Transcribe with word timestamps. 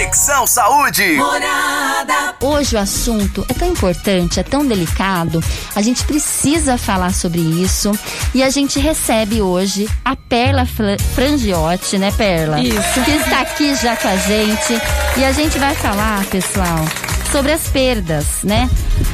Conexão 0.00 0.46
Saúde. 0.46 1.16
Morada. 1.16 2.34
Hoje 2.40 2.74
o 2.74 2.78
assunto 2.78 3.44
é 3.50 3.52
tão 3.52 3.68
importante, 3.68 4.40
é 4.40 4.42
tão 4.42 4.64
delicado. 4.64 5.44
A 5.76 5.82
gente 5.82 6.04
precisa 6.04 6.78
falar 6.78 7.12
sobre 7.12 7.38
isso. 7.38 7.92
E 8.34 8.42
a 8.42 8.48
gente 8.48 8.80
recebe 8.80 9.42
hoje 9.42 9.86
a 10.02 10.16
Perla 10.16 10.66
Frangiotti, 11.14 11.98
né, 11.98 12.10
Perla? 12.12 12.62
Isso. 12.62 13.04
Que 13.04 13.10
está 13.10 13.42
aqui 13.42 13.74
já 13.74 13.94
com 13.94 14.08
a 14.08 14.16
gente. 14.16 14.80
E 15.18 15.24
a 15.24 15.32
gente 15.32 15.58
vai 15.58 15.74
falar, 15.74 16.24
pessoal, 16.28 16.82
sobre 17.30 17.52
as 17.52 17.68
perdas, 17.68 18.42
né? 18.42 18.70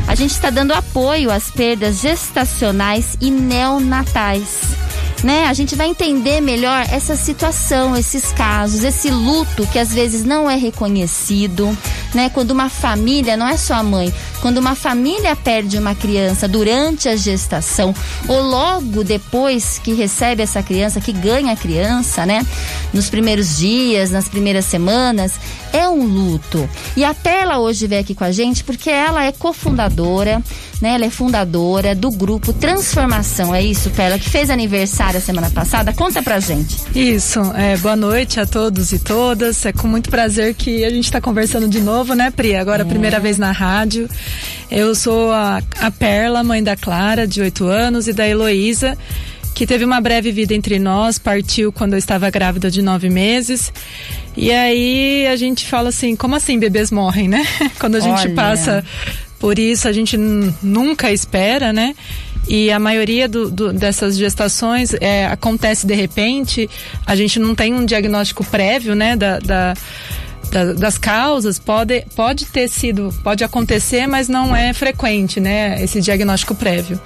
A 0.06 0.14
gente 0.14 0.30
está 0.30 0.50
dando 0.50 0.72
apoio 0.72 1.32
às 1.32 1.50
perdas 1.50 2.00
gestacionais 2.00 3.16
e 3.20 3.28
neonatais 3.28 4.85
né? 5.22 5.46
A 5.46 5.52
gente 5.52 5.74
vai 5.74 5.88
entender 5.88 6.40
melhor 6.40 6.86
essa 6.90 7.16
situação, 7.16 7.96
esses 7.96 8.32
casos, 8.32 8.84
esse 8.84 9.10
luto 9.10 9.66
que 9.68 9.78
às 9.78 9.92
vezes 9.92 10.24
não 10.24 10.50
é 10.50 10.56
reconhecido, 10.56 11.76
né? 12.14 12.30
Quando 12.30 12.50
uma 12.50 12.68
família, 12.68 13.36
não 13.36 13.48
é 13.48 13.56
só 13.56 13.74
a 13.74 13.82
mãe, 13.82 14.12
quando 14.40 14.58
uma 14.58 14.74
família 14.74 15.34
perde 15.34 15.78
uma 15.78 15.94
criança 15.94 16.46
durante 16.46 17.08
a 17.08 17.16
gestação 17.16 17.94
ou 18.28 18.40
logo 18.42 19.02
depois 19.02 19.78
que 19.82 19.94
recebe 19.94 20.42
essa 20.42 20.62
criança, 20.62 21.00
que 21.00 21.12
ganha 21.12 21.52
a 21.52 21.56
criança, 21.56 22.26
né? 22.26 22.44
Nos 22.92 23.08
primeiros 23.08 23.56
dias, 23.56 24.10
nas 24.10 24.28
primeiras 24.28 24.64
semanas, 24.64 25.32
é 25.72 25.88
um 25.88 26.04
luto. 26.04 26.68
E 26.96 27.04
a 27.04 27.14
Perla 27.14 27.58
hoje 27.58 27.86
veio 27.86 28.00
aqui 28.00 28.14
com 28.14 28.24
a 28.24 28.32
gente 28.32 28.64
porque 28.64 28.90
ela 28.90 29.24
é 29.24 29.32
cofundadora, 29.32 30.42
né? 30.80 30.94
Ela 30.94 31.06
é 31.06 31.10
fundadora 31.10 31.94
do 31.94 32.10
grupo 32.10 32.52
Transformação. 32.52 33.54
É 33.54 33.62
isso, 33.62 33.90
Perla, 33.90 34.18
que 34.18 34.28
fez 34.28 34.50
aniversário 34.50 35.18
a 35.18 35.20
semana 35.20 35.50
passada. 35.50 35.92
Conta 35.92 36.22
pra 36.22 36.40
gente. 36.40 36.76
Isso. 36.94 37.40
É, 37.54 37.76
boa 37.76 37.96
noite 37.96 38.40
a 38.40 38.46
todos 38.46 38.92
e 38.92 38.98
todas. 38.98 39.64
É 39.64 39.72
com 39.72 39.86
muito 39.86 40.10
prazer 40.10 40.54
que 40.54 40.84
a 40.84 40.90
gente 40.90 41.04
está 41.04 41.20
conversando 41.20 41.68
de 41.68 41.80
novo, 41.80 42.14
né, 42.14 42.30
Pri? 42.30 42.56
Agora 42.56 42.82
é. 42.82 42.84
primeira 42.84 43.20
vez 43.20 43.38
na 43.38 43.52
rádio. 43.52 44.08
Eu 44.70 44.94
sou 44.94 45.30
a, 45.30 45.62
a 45.80 45.90
Perla, 45.90 46.42
mãe 46.42 46.62
da 46.62 46.76
Clara, 46.76 47.26
de 47.26 47.40
8 47.40 47.66
anos, 47.66 48.08
e 48.08 48.12
da 48.12 48.26
Heloísa 48.26 48.96
que 49.56 49.66
teve 49.66 49.86
uma 49.86 50.02
breve 50.02 50.30
vida 50.30 50.52
entre 50.52 50.78
nós, 50.78 51.18
partiu 51.18 51.72
quando 51.72 51.94
eu 51.94 51.98
estava 51.98 52.28
grávida 52.28 52.70
de 52.70 52.82
nove 52.82 53.08
meses. 53.08 53.72
E 54.36 54.52
aí 54.52 55.26
a 55.28 55.34
gente 55.34 55.64
fala 55.64 55.88
assim, 55.88 56.14
como 56.14 56.36
assim 56.36 56.58
bebês 56.58 56.90
morrem, 56.90 57.26
né? 57.26 57.42
quando 57.80 57.94
a 57.94 58.00
gente 58.00 58.20
Olha. 58.20 58.34
passa 58.34 58.84
por 59.40 59.58
isso, 59.58 59.88
a 59.88 59.92
gente 59.92 60.14
nunca 60.18 61.10
espera, 61.10 61.72
né? 61.72 61.94
E 62.46 62.70
a 62.70 62.78
maioria 62.78 63.26
do, 63.26 63.50
do, 63.50 63.72
dessas 63.72 64.18
gestações 64.18 64.92
é, 65.00 65.24
acontece 65.24 65.86
de 65.86 65.94
repente, 65.94 66.68
a 67.06 67.16
gente 67.16 67.38
não 67.38 67.54
tem 67.54 67.72
um 67.72 67.86
diagnóstico 67.86 68.44
prévio, 68.44 68.94
né? 68.94 69.16
da, 69.16 69.38
da 69.38 69.74
das 70.78 70.96
causas 70.96 71.58
pode, 71.58 72.04
pode 72.14 72.46
ter 72.46 72.68
sido, 72.68 73.12
pode 73.24 73.42
acontecer, 73.42 74.06
mas 74.06 74.28
não 74.28 74.54
é 74.54 74.72
frequente, 74.72 75.40
né? 75.40 75.82
Esse 75.82 76.00
diagnóstico 76.00 76.54
prévio. 76.54 77.00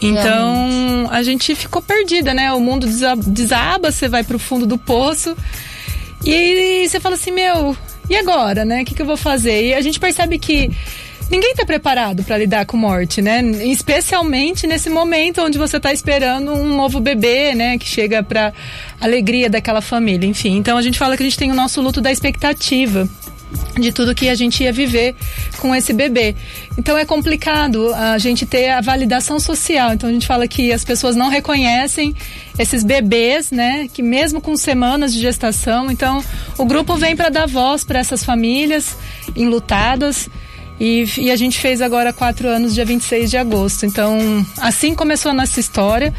Então 0.00 1.08
a 1.10 1.22
gente 1.22 1.54
ficou 1.54 1.82
perdida, 1.82 2.32
né? 2.32 2.52
O 2.52 2.60
mundo 2.60 2.86
desaba, 3.26 3.90
você 3.92 4.08
vai 4.08 4.24
pro 4.24 4.38
fundo 4.38 4.66
do 4.66 4.78
poço 4.78 5.36
e 6.24 6.88
você 6.88 7.00
fala 7.00 7.14
assim, 7.14 7.30
meu, 7.30 7.76
e 8.08 8.16
agora, 8.16 8.64
né? 8.64 8.82
O 8.82 8.84
que, 8.84 8.94
que 8.94 9.02
eu 9.02 9.06
vou 9.06 9.16
fazer? 9.16 9.68
E 9.68 9.74
a 9.74 9.80
gente 9.80 10.00
percebe 10.00 10.38
que 10.38 10.70
ninguém 11.30 11.52
está 11.52 11.64
preparado 11.64 12.24
para 12.24 12.38
lidar 12.38 12.66
com 12.66 12.76
morte, 12.76 13.22
né? 13.22 13.40
Especialmente 13.64 14.66
nesse 14.66 14.90
momento 14.90 15.42
onde 15.42 15.58
você 15.58 15.76
está 15.76 15.92
esperando 15.92 16.52
um 16.52 16.76
novo 16.76 17.00
bebê, 17.00 17.54
né? 17.54 17.78
Que 17.78 17.86
chega 17.86 18.22
para 18.22 18.52
alegria 19.00 19.48
daquela 19.48 19.80
família, 19.80 20.26
enfim. 20.26 20.56
Então 20.56 20.76
a 20.76 20.82
gente 20.82 20.98
fala 20.98 21.16
que 21.16 21.22
a 21.22 21.26
gente 21.26 21.38
tem 21.38 21.50
o 21.50 21.54
nosso 21.54 21.80
luto 21.80 22.00
da 22.00 22.10
expectativa 22.10 23.08
de 23.78 23.92
tudo 23.92 24.14
que 24.14 24.28
a 24.28 24.34
gente 24.34 24.62
ia 24.62 24.72
viver 24.72 25.14
com 25.58 25.74
esse 25.74 25.92
bebê. 25.92 26.34
Então 26.76 26.96
é 26.96 27.04
complicado 27.04 27.92
a 27.94 28.18
gente 28.18 28.46
ter 28.46 28.70
a 28.70 28.80
validação 28.80 29.38
social. 29.38 29.92
Então 29.92 30.08
a 30.08 30.12
gente 30.12 30.26
fala 30.26 30.46
que 30.46 30.72
as 30.72 30.84
pessoas 30.84 31.16
não 31.16 31.28
reconhecem 31.28 32.14
esses 32.58 32.84
bebês, 32.84 33.50
né, 33.50 33.88
que 33.92 34.02
mesmo 34.02 34.40
com 34.40 34.56
semanas 34.56 35.12
de 35.12 35.20
gestação, 35.20 35.90
então 35.90 36.22
o 36.58 36.64
grupo 36.64 36.96
vem 36.96 37.16
para 37.16 37.30
dar 37.30 37.46
voz 37.46 37.84
para 37.84 37.98
essas 37.98 38.22
famílias 38.22 38.96
enlutadas 39.34 40.28
e, 40.80 41.04
e, 41.18 41.30
a 41.30 41.36
gente 41.36 41.60
fez 41.60 41.82
agora 41.82 42.10
quatro 42.10 42.48
anos, 42.48 42.74
dia 42.74 42.86
26 42.86 43.28
de 43.30 43.36
agosto. 43.36 43.84
Então, 43.84 44.18
assim 44.58 44.94
começou 44.94 45.30
a 45.30 45.34
nossa 45.34 45.60
história, 45.60 46.14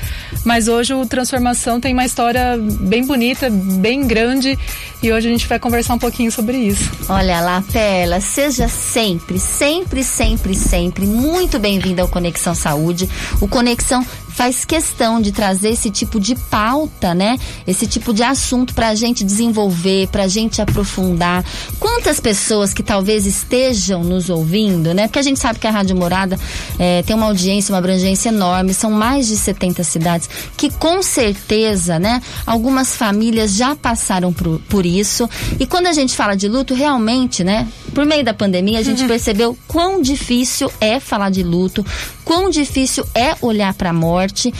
mas 0.45 0.67
hoje 0.67 0.93
o 0.93 1.03
Transformação 1.03 1.81
tem 1.81 1.93
uma 1.93 2.05
história 2.05 2.57
bem 2.59 3.03
bonita, 3.03 3.49
bem 3.49 4.05
grande, 4.05 4.57
e 5.01 5.11
hoje 5.11 5.27
a 5.27 5.31
gente 5.31 5.47
vai 5.47 5.57
conversar 5.57 5.95
um 5.95 5.99
pouquinho 5.99 6.31
sobre 6.31 6.57
isso. 6.57 6.91
Olha 7.09 7.41
lá, 7.41 7.63
Pela, 7.71 8.21
seja 8.21 8.67
sempre, 8.67 9.39
sempre, 9.39 10.03
sempre, 10.03 10.53
sempre 10.53 11.05
muito 11.07 11.57
bem-vinda 11.57 12.03
ao 12.03 12.07
Conexão 12.07 12.53
Saúde. 12.53 13.09
O 13.41 13.47
Conexão 13.47 14.05
faz 14.33 14.65
questão 14.65 15.21
de 15.21 15.31
trazer 15.31 15.69
esse 15.69 15.89
tipo 15.89 16.19
de 16.19 16.35
pauta, 16.35 17.13
né? 17.13 17.37
Esse 17.67 17.85
tipo 17.85 18.13
de 18.13 18.23
assunto 18.23 18.73
para 18.73 18.89
a 18.89 18.95
gente 18.95 19.23
desenvolver, 19.23 20.07
para 20.07 20.23
a 20.23 20.27
gente 20.27 20.61
aprofundar. 20.61 21.43
Quantas 21.79 22.19
pessoas 22.19 22.73
que 22.73 22.83
talvez 22.83 23.25
estejam 23.25 24.03
nos 24.03 24.29
ouvindo, 24.29 24.93
né? 24.93 25.07
Porque 25.07 25.19
a 25.19 25.23
gente 25.23 25.39
sabe 25.39 25.59
que 25.59 25.67
a 25.67 25.71
Rádio 25.71 25.95
Morada 25.95 26.39
é, 26.79 27.03
tem 27.03 27.15
uma 27.15 27.27
audiência, 27.27 27.73
uma 27.73 27.79
abrangência 27.79 28.29
enorme, 28.29 28.73
são 28.73 28.91
mais 28.91 29.27
de 29.27 29.37
70 29.37 29.83
cidades, 29.83 30.29
que 30.55 30.69
com 30.69 31.01
certeza, 31.01 31.99
né? 31.99 32.21
Algumas 32.45 32.95
famílias 32.95 33.53
já 33.55 33.75
passaram 33.75 34.31
por, 34.31 34.59
por 34.69 34.85
isso. 34.85 35.29
E 35.59 35.65
quando 35.65 35.87
a 35.87 35.93
gente 35.93 36.15
fala 36.15 36.35
de 36.35 36.47
luto, 36.47 36.73
realmente, 36.73 37.43
né? 37.43 37.67
Por 37.93 38.05
meio 38.05 38.23
da 38.23 38.33
pandemia, 38.33 38.79
a 38.79 38.83
gente 38.83 39.01
uhum. 39.01 39.07
percebeu 39.07 39.57
quão 39.67 40.01
difícil 40.01 40.71
é 40.79 40.99
falar 40.99 41.29
de 41.29 41.43
luto, 41.43 41.85
quão 42.23 42.49
difícil 42.49 43.05
é 43.13 43.35
olhar 43.41 43.73
para 43.73 43.89
a 43.89 43.93
morte 43.93 44.20
forte. 44.21 44.53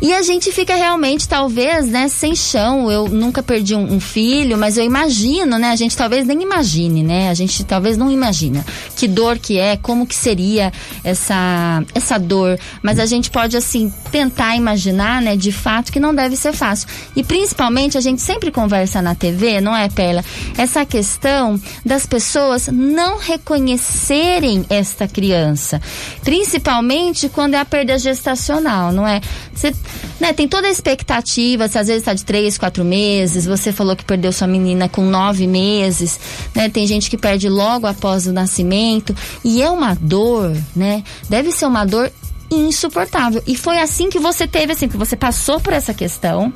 E 0.00 0.12
a 0.12 0.22
gente 0.22 0.52
fica 0.52 0.74
realmente, 0.74 1.28
talvez, 1.28 1.86
né, 1.86 2.08
sem 2.08 2.34
chão. 2.34 2.90
Eu 2.90 3.08
nunca 3.08 3.42
perdi 3.42 3.74
um, 3.74 3.94
um, 3.94 4.00
filho, 4.00 4.58
mas 4.58 4.76
eu 4.76 4.84
imagino, 4.84 5.58
né? 5.58 5.70
A 5.70 5.76
gente 5.76 5.96
talvez 5.96 6.26
nem 6.26 6.42
imagine, 6.42 7.02
né? 7.02 7.30
A 7.30 7.34
gente 7.34 7.64
talvez 7.64 7.96
não 7.96 8.10
imagina 8.10 8.64
que 8.96 9.08
dor 9.08 9.38
que 9.38 9.58
é, 9.58 9.76
como 9.76 10.06
que 10.06 10.14
seria 10.14 10.72
essa, 11.02 11.82
essa 11.94 12.18
dor. 12.18 12.58
Mas 12.82 12.98
a 12.98 13.06
gente 13.06 13.30
pode, 13.30 13.56
assim, 13.56 13.92
tentar 14.10 14.56
imaginar, 14.56 15.22
né, 15.22 15.36
de 15.36 15.52
fato, 15.52 15.90
que 15.90 16.00
não 16.00 16.14
deve 16.14 16.36
ser 16.36 16.52
fácil. 16.52 16.88
E 17.16 17.22
principalmente, 17.22 17.96
a 17.96 18.00
gente 18.00 18.20
sempre 18.20 18.50
conversa 18.50 19.00
na 19.00 19.14
TV, 19.14 19.60
não 19.60 19.74
é, 19.74 19.88
Perla? 19.88 20.24
Essa 20.58 20.84
questão 20.84 21.58
das 21.84 22.04
pessoas 22.04 22.68
não 22.68 23.18
reconhecerem 23.18 24.66
esta 24.68 25.08
criança. 25.08 25.80
Principalmente 26.22 27.28
quando 27.28 27.54
é 27.54 27.58
a 27.58 27.64
perda 27.64 27.98
gestacional, 27.98 28.92
não 28.92 29.06
é? 29.06 29.20
Você 29.54 29.72
né, 30.20 30.32
tem 30.32 30.48
toda 30.48 30.68
a 30.68 30.70
expectativa, 30.70 31.68
se 31.68 31.78
às 31.78 31.86
vezes 31.86 32.02
está 32.02 32.14
de 32.14 32.24
três, 32.24 32.56
quatro 32.58 32.84
meses, 32.84 33.46
você 33.46 33.72
falou 33.72 33.96
que 33.96 34.04
perdeu 34.04 34.32
sua 34.32 34.46
menina 34.46 34.88
com 34.88 35.02
nove 35.02 35.46
meses, 35.46 36.18
né? 36.54 36.68
Tem 36.68 36.86
gente 36.86 37.10
que 37.10 37.16
perde 37.16 37.48
logo 37.48 37.86
após 37.86 38.26
o 38.26 38.32
nascimento 38.32 39.14
e 39.44 39.62
é 39.62 39.70
uma 39.70 39.94
dor, 39.94 40.56
né? 40.74 41.02
Deve 41.28 41.52
ser 41.52 41.66
uma 41.66 41.84
dor 41.84 42.10
insuportável. 42.50 43.42
E 43.46 43.56
foi 43.56 43.78
assim 43.78 44.08
que 44.08 44.18
você 44.18 44.46
teve, 44.46 44.72
assim, 44.72 44.88
que 44.88 44.96
você 44.96 45.16
passou 45.16 45.60
por 45.60 45.72
essa 45.72 45.92
questão 45.92 46.52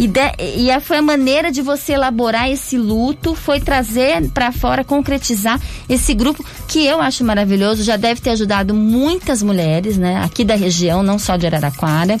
e, 0.00 0.08
de, 0.08 0.20
e 0.38 0.80
foi 0.80 0.96
a 0.96 1.02
maneira 1.02 1.52
de 1.52 1.60
você 1.60 1.92
elaborar 1.92 2.50
esse 2.50 2.78
luto, 2.78 3.34
foi 3.34 3.60
trazer 3.60 4.30
para 4.30 4.50
fora, 4.50 4.82
concretizar 4.82 5.60
esse 5.90 6.14
grupo 6.14 6.42
que 6.66 6.86
eu 6.86 7.02
acho 7.02 7.22
maravilhoso, 7.22 7.82
já 7.82 7.98
deve 7.98 8.18
ter 8.18 8.30
ajudado 8.30 8.72
muitas 8.72 9.42
mulheres, 9.42 9.98
né, 9.98 10.22
aqui 10.24 10.42
da 10.42 10.54
região, 10.54 11.02
não 11.02 11.18
só 11.18 11.36
de 11.36 11.46
Araraquara, 11.46 12.16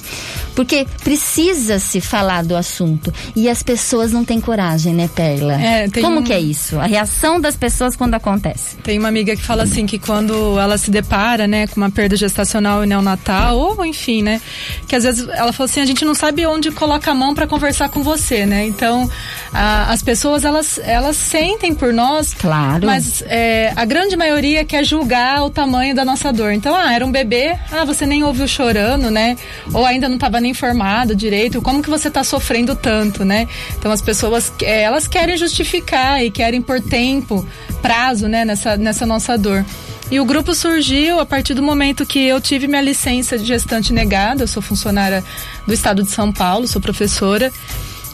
porque 0.54 0.86
precisa 1.02 1.78
se 1.78 2.02
falar 2.02 2.44
do 2.44 2.54
assunto 2.54 3.14
e 3.34 3.48
as 3.48 3.62
pessoas 3.62 4.12
não 4.12 4.26
têm 4.26 4.42
coragem, 4.42 4.92
né, 4.92 5.08
Perla? 5.14 5.54
É, 5.54 5.88
Como 5.88 6.18
um... 6.20 6.22
que 6.22 6.34
é 6.34 6.40
isso? 6.40 6.78
A 6.78 6.84
reação 6.84 7.40
das 7.40 7.56
pessoas 7.56 7.96
quando 7.96 8.12
acontece? 8.12 8.76
Tem 8.82 8.98
uma 8.98 9.08
amiga 9.08 9.34
que 9.34 9.42
fala 9.42 9.62
assim 9.62 9.86
que 9.86 9.98
quando 9.98 10.60
ela 10.60 10.76
se 10.76 10.90
depara, 10.90 11.46
né, 11.46 11.66
com 11.66 11.80
uma 11.80 11.90
perda 11.90 12.14
gestacional 12.14 12.84
e 12.84 12.86
neonatal 12.86 13.56
ou 13.56 13.86
enfim, 13.86 14.22
né, 14.22 14.38
que 14.86 14.94
às 14.94 15.04
vezes 15.04 15.26
ela 15.28 15.50
falou 15.50 15.64
assim, 15.64 15.80
a 15.80 15.86
gente 15.86 16.04
não 16.04 16.14
sabe 16.14 16.46
onde 16.46 16.70
coloca 16.70 17.10
a 17.10 17.14
mão 17.14 17.34
para 17.34 17.46
conversar 17.46 17.69
com 17.88 18.02
você, 18.02 18.46
né? 18.46 18.66
Então, 18.66 19.08
a, 19.52 19.92
as 19.92 20.02
pessoas, 20.02 20.44
elas, 20.44 20.78
elas 20.82 21.16
sentem 21.16 21.74
por 21.74 21.92
nós. 21.92 22.34
Claro. 22.34 22.86
Mas 22.86 23.22
é, 23.26 23.72
a 23.76 23.84
grande 23.84 24.16
maioria 24.16 24.64
quer 24.64 24.84
julgar 24.84 25.42
o 25.42 25.50
tamanho 25.50 25.94
da 25.94 26.04
nossa 26.04 26.32
dor. 26.32 26.52
Então, 26.52 26.74
ah, 26.74 26.92
era 26.92 27.04
um 27.04 27.12
bebê, 27.12 27.56
ah, 27.70 27.84
você 27.84 28.06
nem 28.06 28.22
ouviu 28.22 28.46
chorando, 28.46 29.10
né? 29.10 29.36
Ou 29.72 29.84
ainda 29.84 30.08
não 30.08 30.16
estava 30.16 30.40
nem 30.40 30.50
informado 30.50 31.14
direito. 31.14 31.62
Como 31.62 31.82
que 31.82 31.90
você 31.90 32.08
está 32.08 32.24
sofrendo 32.24 32.74
tanto, 32.74 33.24
né? 33.24 33.48
Então, 33.78 33.90
as 33.90 34.00
pessoas, 34.00 34.52
é, 34.62 34.82
elas 34.82 35.06
querem 35.06 35.36
justificar 35.36 36.24
e 36.24 36.30
querem 36.30 36.62
por 36.62 36.80
tempo, 36.80 37.46
prazo, 37.82 38.28
né? 38.28 38.44
Nessa, 38.44 38.76
nessa 38.76 39.06
nossa 39.06 39.36
dor. 39.36 39.64
E 40.10 40.18
o 40.18 40.24
grupo 40.24 40.54
surgiu 40.54 41.20
a 41.20 41.26
partir 41.26 41.54
do 41.54 41.62
momento 41.62 42.04
que 42.04 42.18
eu 42.18 42.40
tive 42.40 42.66
minha 42.66 42.82
licença 42.82 43.38
de 43.38 43.44
gestante 43.44 43.92
negada. 43.92 44.42
Eu 44.42 44.48
sou 44.48 44.60
funcionária 44.60 45.22
do 45.64 45.72
estado 45.72 46.02
de 46.02 46.10
São 46.10 46.32
Paulo, 46.32 46.66
sou 46.66 46.82
professora. 46.82 47.52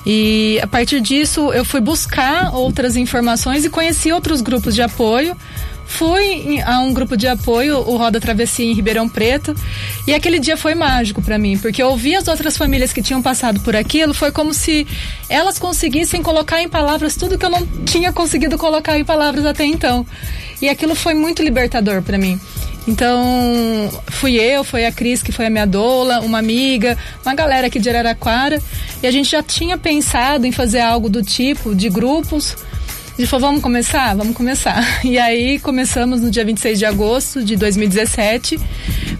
E 0.04 0.60
a 0.62 0.66
partir 0.66 1.00
disso 1.00 1.52
eu 1.54 1.64
fui 1.64 1.80
buscar 1.80 2.54
outras 2.54 2.96
informações 2.96 3.64
e 3.64 3.70
conheci 3.70 4.12
outros 4.12 4.42
grupos 4.42 4.74
de 4.74 4.82
apoio. 4.82 5.34
Fui 5.86 6.60
a 6.62 6.80
um 6.80 6.92
grupo 6.92 7.16
de 7.16 7.26
apoio, 7.26 7.78
o 7.78 7.96
Roda 7.96 8.20
Travessia 8.20 8.66
em 8.66 8.74
Ribeirão 8.74 9.08
Preto, 9.08 9.54
e 10.06 10.12
aquele 10.12 10.38
dia 10.38 10.56
foi 10.56 10.74
mágico 10.74 11.22
para 11.22 11.38
mim, 11.38 11.56
porque 11.56 11.82
eu 11.82 11.88
ouvi 11.88 12.14
as 12.14 12.28
outras 12.28 12.56
famílias 12.56 12.92
que 12.92 13.00
tinham 13.00 13.22
passado 13.22 13.60
por 13.60 13.74
aquilo, 13.74 14.12
foi 14.12 14.32
como 14.32 14.52
se 14.52 14.86
elas 15.28 15.58
conseguissem 15.58 16.22
colocar 16.22 16.60
em 16.60 16.68
palavras 16.68 17.16
tudo 17.16 17.38
que 17.38 17.46
eu 17.46 17.50
não 17.50 17.66
tinha 17.84 18.12
conseguido 18.12 18.58
colocar 18.58 18.98
em 18.98 19.04
palavras 19.04 19.46
até 19.46 19.64
então. 19.64 20.04
E 20.60 20.68
aquilo 20.68 20.94
foi 20.94 21.14
muito 21.14 21.42
libertador 21.42 22.02
para 22.02 22.18
mim. 22.18 22.40
Então, 22.88 23.90
fui 24.06 24.36
eu, 24.36 24.62
foi 24.62 24.86
a 24.86 24.92
Cris, 24.92 25.22
que 25.22 25.32
foi 25.32 25.46
a 25.46 25.50
minha 25.50 25.66
doula, 25.66 26.20
uma 26.20 26.38
amiga, 26.38 26.96
uma 27.24 27.34
galera 27.34 27.66
aqui 27.66 27.80
de 27.80 27.90
Araraquara. 27.90 28.62
E 29.02 29.06
a 29.06 29.10
gente 29.10 29.30
já 29.30 29.42
tinha 29.42 29.76
pensado 29.76 30.46
em 30.46 30.52
fazer 30.52 30.80
algo 30.80 31.08
do 31.08 31.22
tipo, 31.22 31.74
de 31.74 31.88
grupos. 31.88 32.56
Gente 33.18 33.28
falou, 33.28 33.48
vamos 33.48 33.62
começar? 33.62 34.14
Vamos 34.14 34.36
começar. 34.36 34.84
E 35.02 35.18
aí 35.18 35.58
começamos 35.58 36.20
no 36.20 36.30
dia 36.30 36.44
26 36.44 36.78
de 36.78 36.84
agosto 36.84 37.42
de 37.42 37.56
2017. 37.56 38.58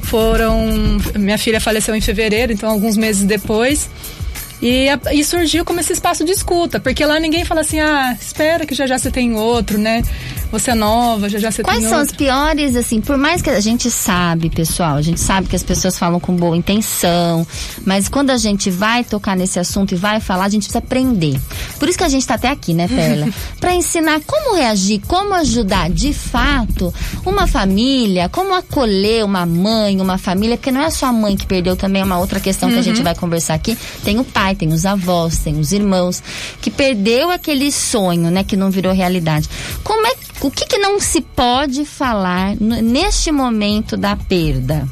Foram. 0.02 0.98
Minha 1.18 1.38
filha 1.38 1.60
faleceu 1.60 1.94
em 1.94 2.00
fevereiro, 2.00 2.52
então 2.52 2.68
alguns 2.68 2.96
meses 2.96 3.22
depois. 3.22 3.88
E, 4.60 4.86
e, 5.12 5.24
surgiu 5.24 5.64
como 5.64 5.80
esse 5.80 5.92
espaço 5.92 6.24
de 6.24 6.32
escuta, 6.32 6.80
porque 6.80 7.04
lá 7.04 7.20
ninguém 7.20 7.44
fala 7.44 7.60
assim, 7.60 7.78
ah, 7.78 8.16
espera 8.18 8.64
que 8.64 8.74
já 8.74 8.86
já 8.86 8.98
você 8.98 9.10
tem 9.10 9.34
outro, 9.34 9.78
né? 9.78 10.02
Você 10.50 10.70
é 10.70 10.74
nova, 10.74 11.28
já 11.28 11.38
já 11.38 11.50
você 11.50 11.62
Quais 11.62 11.82
são 11.82 11.98
outro. 11.98 12.12
as 12.12 12.12
piores, 12.12 12.76
assim, 12.76 13.00
por 13.00 13.16
mais 13.16 13.42
que 13.42 13.50
a 13.50 13.60
gente 13.60 13.90
sabe, 13.90 14.48
pessoal, 14.48 14.96
a 14.96 15.02
gente 15.02 15.20
sabe 15.20 15.48
que 15.48 15.56
as 15.56 15.62
pessoas 15.62 15.98
falam 15.98 16.20
com 16.20 16.34
boa 16.34 16.56
intenção, 16.56 17.46
mas 17.84 18.08
quando 18.08 18.30
a 18.30 18.36
gente 18.36 18.70
vai 18.70 19.04
tocar 19.04 19.36
nesse 19.36 19.58
assunto 19.58 19.92
e 19.92 19.96
vai 19.96 20.20
falar, 20.20 20.44
a 20.44 20.48
gente 20.48 20.62
precisa 20.62 20.78
aprender. 20.78 21.40
Por 21.78 21.88
isso 21.88 21.98
que 21.98 22.04
a 22.04 22.08
gente 22.08 22.26
tá 22.26 22.34
até 22.34 22.48
aqui, 22.48 22.72
né, 22.72 22.88
Perla? 22.88 23.28
para 23.60 23.74
ensinar 23.74 24.20
como 24.26 24.54
reagir, 24.56 25.00
como 25.06 25.34
ajudar 25.34 25.90
de 25.90 26.12
fato 26.12 26.92
uma 27.24 27.46
família, 27.46 28.28
como 28.28 28.54
acolher 28.54 29.24
uma 29.24 29.44
mãe, 29.44 30.00
uma 30.00 30.18
família, 30.18 30.56
porque 30.56 30.70
não 30.70 30.80
é 30.82 30.90
só 30.90 31.06
a 31.06 31.12
mãe 31.12 31.36
que 31.36 31.46
perdeu 31.46 31.76
também, 31.76 32.02
é 32.02 32.04
uma 32.04 32.18
outra 32.18 32.40
questão 32.40 32.70
que 32.70 32.78
a 32.78 32.82
gente 32.82 33.02
vai 33.02 33.14
conversar 33.14 33.54
aqui. 33.54 33.76
Tem 34.04 34.18
o 34.18 34.24
pai, 34.24 34.54
tem 34.54 34.72
os 34.72 34.86
avós, 34.86 35.38
tem 35.38 35.58
os 35.58 35.72
irmãos, 35.72 36.22
que 36.60 36.70
perdeu 36.70 37.30
aquele 37.30 37.70
sonho, 37.72 38.30
né, 38.30 38.44
que 38.44 38.56
não 38.56 38.70
virou 38.70 38.92
realidade. 38.92 39.48
Como 39.82 40.06
é, 40.06 40.14
o 40.40 40.50
que, 40.50 40.66
que 40.66 40.78
não 40.78 41.00
se 41.00 41.20
pode 41.20 41.84
falar 41.84 42.56
neste 42.56 43.32
momento 43.32 43.96
da 43.96 44.16
perda? 44.16 44.86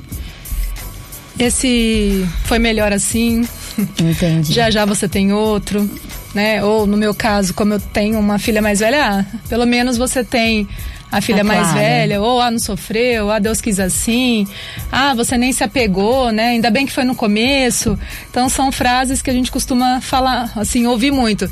Esse 1.38 2.26
foi 2.44 2.58
melhor 2.58 2.93
assim. 2.93 3.46
Entendi. 3.99 4.52
Já 4.52 4.70
já 4.70 4.85
você 4.85 5.08
tem 5.08 5.32
outro, 5.32 5.88
né? 6.35 6.62
Ou 6.64 6.87
no 6.87 6.96
meu 6.96 7.14
caso, 7.14 7.52
como 7.55 7.75
eu 7.75 7.81
tenho 7.81 8.19
uma 8.19 8.38
filha 8.38 8.62
mais 8.62 8.81
velha, 8.81 9.20
ah, 9.20 9.38
pelo 9.49 9.67
menos 9.67 9.96
você 9.96 10.23
tem 10.23 10.69
a 11.10 11.20
filha 11.20 11.42
Ah, 11.42 11.44
mais 11.44 11.60
claro. 11.60 11.78
velha, 11.78 12.20
ou 12.20 12.40
ah, 12.40 12.50
não 12.50 12.58
sofreu, 12.58 13.30
ah, 13.30 13.38
Deus 13.38 13.60
quis 13.60 13.78
assim, 13.78 14.46
ah, 14.90 15.14
você 15.14 15.38
nem 15.38 15.52
se 15.52 15.62
apegou, 15.62 16.32
né? 16.32 16.48
Ainda 16.48 16.70
bem 16.70 16.86
que 16.86 16.92
foi 16.92 17.04
no 17.04 17.14
começo. 17.14 17.98
Então 18.30 18.48
são 18.48 18.72
frases 18.72 19.22
que 19.22 19.30
a 19.30 19.32
gente 19.32 19.50
costuma 19.50 20.00
falar, 20.00 20.52
assim, 20.56 20.86
ouvir 20.86 21.12
muito. 21.12 21.48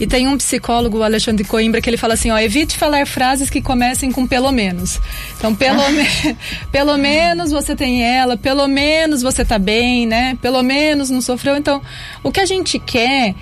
E 0.00 0.06
tem 0.06 0.26
um 0.26 0.36
psicólogo, 0.36 0.98
o 0.98 1.02
Alexandre 1.02 1.44
Coimbra, 1.44 1.80
que 1.80 1.88
ele 1.88 1.96
fala 1.96 2.14
assim, 2.14 2.30
ó, 2.30 2.38
evite 2.38 2.76
falar 2.76 3.06
frases 3.06 3.48
que 3.48 3.62
comecem 3.62 4.10
com 4.10 4.26
pelo 4.26 4.50
menos. 4.50 5.00
Então, 5.38 5.54
pelo, 5.54 5.82
me 5.90 6.36
pelo 6.72 6.96
menos 6.96 7.50
você 7.52 7.76
tem 7.76 8.02
ela, 8.02 8.36
pelo 8.36 8.66
menos 8.66 9.22
você 9.22 9.44
tá 9.44 9.58
bem, 9.58 10.06
né? 10.06 10.36
Pelo 10.42 10.62
menos 10.62 11.10
não 11.10 11.20
sofreu. 11.20 11.56
Então, 11.56 11.80
o 12.22 12.32
que 12.32 12.40
a 12.40 12.46
gente 12.46 12.78
quer 12.78 13.34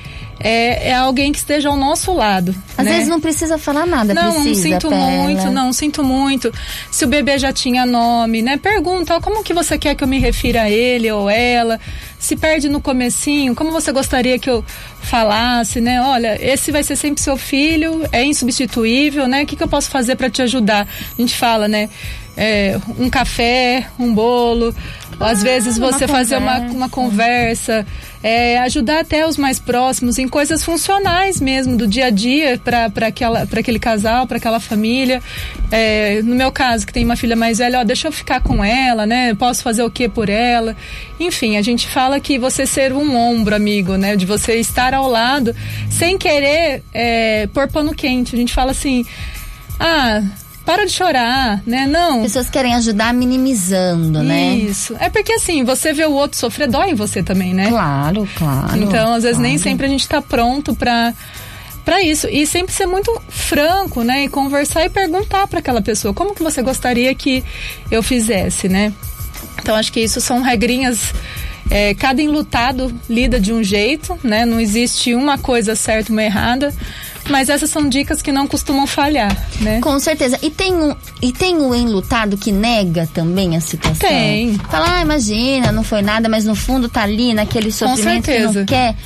é, 0.43 0.89
é 0.89 0.95
alguém 0.95 1.31
que 1.31 1.39
esteja 1.39 1.69
ao 1.69 1.77
nosso 1.77 2.13
lado. 2.13 2.55
Às 2.77 2.85
né? 2.85 2.93
vezes 2.93 3.09
não 3.09 3.21
precisa 3.21 3.57
falar 3.59 3.87
nada, 3.87 4.13
Não, 4.13 4.33
precisa, 4.33 4.63
sinto 4.63 4.89
Perla. 4.89 5.07
muito, 5.07 5.51
não, 5.51 5.73
sinto 5.73 6.03
muito. 6.03 6.53
Se 6.91 7.05
o 7.05 7.09
bebê 7.09 7.39
já 7.39 7.53
tinha 7.53 7.87
nome, 7.87 8.43
né? 8.43 8.57
Pergunta, 8.57 9.17
ó, 9.17 9.21
como 9.21 9.45
que 9.45 9.55
você 9.55 9.79
quer 9.79 9.95
que 9.95 10.03
eu 10.03 10.09
me 10.09 10.19
refira 10.19 10.63
a 10.63 10.71
ele 10.71 11.11
ou 11.13 11.31
ela? 11.31 11.79
Se 12.19 12.35
perde 12.35 12.69
no 12.69 12.81
comecinho, 12.81 13.55
como 13.55 13.71
você 13.71 13.93
gostaria 13.93 14.39
que 14.39 14.51
eu 14.51 14.65
falasse, 15.01 15.81
né? 15.81 16.03
Olha, 16.03 16.37
esse 16.41 16.73
vai 16.73 16.83
ser 16.83 16.97
sempre 16.97 17.23
seu 17.23 17.37
filho, 17.37 18.07
é 18.11 18.25
insubstituível, 18.25 19.29
né? 19.29 19.45
O 19.45 19.47
que, 19.47 19.55
que 19.55 19.63
eu 19.63 19.69
posso 19.69 19.91
fazer 19.91 20.17
para 20.17 20.29
te 20.29 20.43
ajudar? 20.43 20.89
A 21.17 21.21
gente 21.21 21.37
fala, 21.37 21.69
né? 21.69 21.89
É, 22.37 22.79
um 22.99 23.11
café, 23.11 23.87
um 23.99 24.13
bolo, 24.15 24.75
às 25.21 25.43
vezes 25.43 25.77
uma 25.77 25.93
você 25.93 26.09
fazer 26.09 26.39
uma, 26.39 26.59
uma 26.61 26.89
conversa, 26.89 27.87
é, 28.23 28.59
ajudar 28.61 29.01
até 29.01 29.27
os 29.27 29.37
mais 29.37 29.59
próximos 29.59 30.19
em 30.19 30.29
coisas 30.29 30.65
funcionais 30.65 31.41
mesmo 31.41 31.77
do 31.77 31.87
dia 31.87 32.07
a 32.07 32.11
dia 32.11 32.59
para 32.59 32.87
aquele 33.59 33.79
casal, 33.79 34.27
para 34.27 34.37
aquela 34.37 34.61
família. 34.61 35.21
É, 35.71 36.23
no 36.23 36.35
meu 36.35 36.53
caso, 36.53 36.87
que 36.87 36.93
tem 36.93 37.05
uma 37.05 37.17
filha 37.17 37.35
mais 37.35 37.59
velha, 37.59 37.81
ó, 37.81 37.85
deixa 37.85 38.09
eu 38.09 38.13
ficar 38.13 38.41
com 38.41 38.65
ela, 38.65 39.07
né? 39.07 39.35
Posso 39.35 39.63
fazer 39.63 39.83
o 39.83 39.91
que 39.91 40.09
por 40.09 40.29
ela? 40.29 40.77
Enfim, 41.19 41.57
a 41.57 41.63
gente 41.63 41.89
fala 41.89 42.21
que 42.21 42.39
você 42.39 42.67
ser 42.67 42.93
um 42.93 43.17
ombro, 43.17 43.55
amigo, 43.55 43.97
né? 43.97 44.17
De 44.17 44.27
você 44.27 44.55
estar 44.57 44.95
ao 44.95 45.09
lado 45.09 45.55
sem 45.91 46.17
querer 46.17 46.83
é, 46.93 47.49
pôr 47.49 47.69
pano 47.69 47.95
quente. 47.95 48.35
A 48.35 48.39
gente 48.39 48.53
fala 48.53 48.71
assim, 48.71 49.05
ah. 49.81 50.23
Para 50.65 50.85
de 50.87 50.93
chorar, 50.93 51.61
né? 51.67 51.87
Não. 51.87 52.23
Pessoas 52.23 52.49
querem 52.49 52.75
ajudar 52.75 53.13
minimizando, 53.13 54.23
né? 54.23 54.55
Isso. 54.55 54.95
É 55.01 55.09
porque 55.09 55.33
assim, 55.33 55.65
você 55.65 55.93
vê 55.93 56.05
o 56.05 56.13
outro 56.13 56.39
sofrer, 56.39 56.69
dói 56.69 56.91
em 56.91 56.95
você 56.95 57.23
também, 57.23 57.53
né? 57.53 57.69
Claro, 57.69 58.29
claro. 58.37 58.83
Então, 58.83 59.15
às 59.15 59.25
vezes, 59.25 59.39
nem 59.39 59.53
claro. 59.53 59.63
sempre 59.63 59.87
a 59.87 59.89
gente 59.89 60.09
tá 60.09 60.23
pronto 60.23 60.75
pra 60.75 61.13
para 61.85 62.01
isso 62.01 62.29
e 62.29 62.47
sempre 62.47 62.73
ser 62.73 62.87
muito 62.87 63.13
franco, 63.29 64.05
né, 64.05 64.23
e 64.23 64.29
conversar 64.29 64.85
e 64.85 64.89
perguntar 64.89 65.49
para 65.49 65.59
aquela 65.59 65.83
pessoa 65.83 66.15
como 66.15 66.33
que 66.33 66.41
você 66.41 66.63
gostaria 66.63 67.13
que 67.13 67.43
eu 67.91 68.05
fizesse, 68.05 68.69
né? 68.69 68.93
Então 69.61 69.75
acho 69.75 69.93
que 69.93 69.99
isso 69.99 70.21
são 70.21 70.43
regrinhas 70.43 71.13
é, 71.71 71.95
cada 71.95 72.23
enlutado 72.23 72.95
lida 73.09 73.41
de 73.41 73.53
um 73.53 73.63
jeito, 73.63 74.19
né? 74.23 74.45
Não 74.45 74.61
existe 74.61 75.15
uma 75.15 75.39
coisa 75.39 75.75
certa, 75.75 76.13
uma 76.13 76.23
errada, 76.23 76.73
mas 77.29 77.49
essas 77.49 77.71
são 77.71 77.89
dicas 77.89 78.21
que 78.23 78.33
não 78.33 78.47
costumam 78.47 78.87
falhar, 78.87 79.37
né? 79.61 79.81
Com 79.81 79.99
certeza. 79.99 80.39
E 80.43 80.51
tem 80.51 80.75
um, 80.75 80.95
e 81.21 81.33
tem 81.33 81.57
o 81.59 81.75
enlutado 81.75 82.37
que 82.37 82.51
nega 82.53 83.09
também 83.13 83.57
a 83.57 83.61
situação. 83.61 84.09
Tem. 84.09 84.59
Fala, 84.71 84.99
ah, 84.99 85.03
imagina, 85.03 85.71
não 85.73 85.83
foi 85.85 86.03
nada, 86.03 86.29
mas 86.29 86.45
no 86.45 86.55
fundo 86.55 86.89
tá 86.89 87.03
ali 87.03 87.35
naquele 87.35 87.71
sofrimento 87.71 88.27
que 88.31 88.39
não 88.39 88.65
quer 88.65 88.97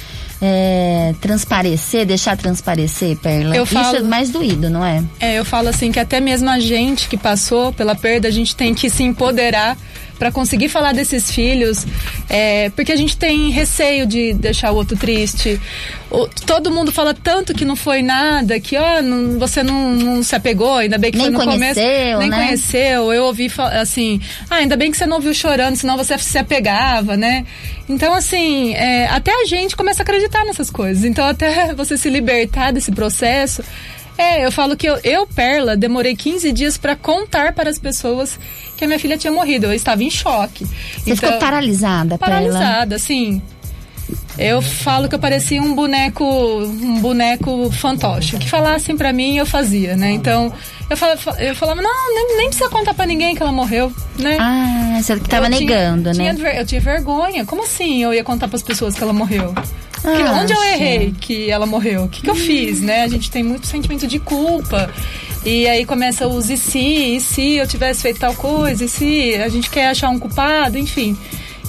é, 0.40 1.14
transparecer, 1.20 2.04
deixar 2.06 2.36
transparecer, 2.36 3.16
Perla. 3.16 3.56
Eu 3.56 3.64
Isso 3.64 3.72
falo- 3.74 3.96
é 3.96 4.02
mais 4.02 4.30
doído, 4.30 4.68
não 4.68 4.84
é? 4.84 5.02
É, 5.20 5.38
eu 5.38 5.44
falo 5.44 5.68
assim 5.68 5.90
que 5.90 5.98
até 5.98 6.20
mesmo 6.20 6.48
a 6.50 6.58
gente 6.58 7.08
que 7.08 7.16
passou 7.16 7.72
pela 7.72 7.94
perda, 7.94 8.28
a 8.28 8.30
gente 8.30 8.54
tem 8.54 8.74
que 8.74 8.90
se 8.90 9.02
empoderar 9.02 9.76
para 10.18 10.30
conseguir 10.32 10.68
falar 10.68 10.92
desses 10.94 11.30
filhos, 11.30 11.86
é, 12.28 12.70
porque 12.70 12.92
a 12.92 12.96
gente 12.96 13.16
tem 13.16 13.50
receio 13.50 14.06
de 14.06 14.32
deixar 14.34 14.70
o 14.72 14.76
outro 14.76 14.96
triste. 14.96 15.60
O- 16.10 16.26
todo 16.46 16.70
mundo 16.70 16.90
fala 16.92 17.12
tanto 17.12 17.52
que 17.52 17.64
não 17.64 17.76
foi 17.76 18.00
nada, 18.00 18.58
que 18.60 18.76
ó, 18.76 19.02
não- 19.02 19.38
você 19.38 19.62
não, 19.62 19.92
não 19.94 20.22
se 20.22 20.34
apegou, 20.34 20.76
ainda 20.76 20.96
bem 20.98 21.10
que 21.10 21.18
Nem 21.18 21.26
foi 21.26 21.32
no 21.34 21.38
começo. 21.52 21.80
conheceu, 21.80 22.18
Nem 22.18 22.30
né? 22.30 22.36
conheceu. 22.36 23.12
Eu 23.12 23.24
ouvi 23.24 23.50
assim, 23.80 24.20
ah, 24.50 24.56
ainda 24.56 24.76
bem 24.76 24.90
que 24.90 24.96
você 24.96 25.06
não 25.06 25.20
viu 25.20 25.34
chorando, 25.34 25.76
senão 25.76 25.96
você 25.96 26.16
se 26.18 26.38
apegava, 26.38 27.16
né? 27.16 27.44
Então, 27.88 28.14
assim, 28.14 28.74
é, 28.74 29.06
até 29.08 29.30
a 29.30 29.44
gente 29.44 29.76
começa 29.76 30.02
a 30.02 30.04
acreditar 30.04 30.44
nessas 30.44 30.70
coisas. 30.70 31.04
Então, 31.04 31.26
até 31.26 31.72
você 31.74 31.96
se 31.96 32.08
libertar 32.08 32.72
desse 32.72 32.90
processo. 32.90 33.62
É, 34.18 34.44
eu 34.46 34.50
falo 34.52 34.76
que 34.76 34.86
eu, 34.88 34.98
eu, 35.04 35.26
Perla, 35.26 35.76
demorei 35.76 36.16
15 36.16 36.50
dias 36.52 36.78
para 36.78 36.96
contar 36.96 37.52
para 37.52 37.68
as 37.68 37.78
pessoas 37.78 38.38
que 38.76 38.84
a 38.84 38.86
minha 38.86 38.98
filha 38.98 39.18
tinha 39.18 39.32
morrido. 39.32 39.66
Eu 39.66 39.74
estava 39.74 40.02
em 40.02 40.10
choque. 40.10 40.66
Você 41.04 41.14
ficou 41.16 41.32
paralisada, 41.38 42.16
Perla. 42.16 42.40
Então, 42.40 42.52
Paralisada, 42.52 42.96
assim. 42.96 43.42
Eu 44.38 44.60
falo 44.62 45.08
que 45.08 45.14
eu 45.14 45.18
parecia 45.18 45.60
um 45.62 45.74
boneco, 45.74 46.22
um 46.24 47.00
boneco 47.00 47.70
fantoche. 47.72 48.36
O 48.36 48.38
que 48.38 48.48
falassem 48.48 48.96
pra 48.96 49.12
mim, 49.12 49.36
eu 49.38 49.46
fazia, 49.46 49.96
né? 49.96 50.12
Então, 50.12 50.52
eu 50.90 50.96
falava, 50.96 51.42
eu 51.42 51.54
falava 51.56 51.80
não, 51.82 52.14
nem, 52.14 52.36
nem 52.36 52.48
precisa 52.48 52.68
contar 52.68 52.92
pra 52.94 53.06
ninguém 53.06 53.34
que 53.34 53.42
ela 53.42 53.50
morreu, 53.50 53.90
né? 54.18 54.36
Ah, 54.38 54.98
você 55.02 55.16
tava 55.20 55.46
Eu 55.46 55.50
tinha- 55.56 55.60
negando, 55.70 56.12
tinha 56.12 56.32
né? 56.34 56.38
ver- 56.38 56.58
eu 56.60 56.66
tinha 56.66 56.80
vergonha. 56.80 57.44
Como 57.46 57.64
assim 57.64 58.02
eu 58.02 58.12
ia 58.14 58.22
contar 58.22 58.46
pras 58.48 58.62
pessoas 58.62 58.94
que 58.94 59.02
ela 59.02 59.12
morreu? 59.12 59.54
Ah, 60.06 60.40
onde 60.40 60.52
eu 60.52 60.62
errei 60.62 61.14
que 61.20 61.50
ela 61.50 61.66
morreu? 61.66 62.04
O 62.04 62.08
que, 62.08 62.22
que 62.22 62.30
eu 62.30 62.34
fiz, 62.34 62.80
né? 62.80 63.02
A 63.02 63.08
gente 63.08 63.30
tem 63.30 63.42
muito 63.42 63.66
sentimento 63.66 64.06
de 64.06 64.18
culpa. 64.18 64.88
E 65.44 65.66
aí 65.68 65.84
começa 65.84 66.26
os 66.26 66.50
e 66.50 66.56
se, 66.56 66.78
e 66.78 67.20
se 67.20 67.56
eu 67.56 67.66
tivesse 67.66 68.02
feito 68.02 68.20
tal 68.20 68.34
coisa, 68.34 68.84
e 68.84 68.88
se 68.88 69.34
a 69.36 69.48
gente 69.48 69.70
quer 69.70 69.88
achar 69.88 70.08
um 70.08 70.18
culpado, 70.18 70.76
enfim. 70.78 71.16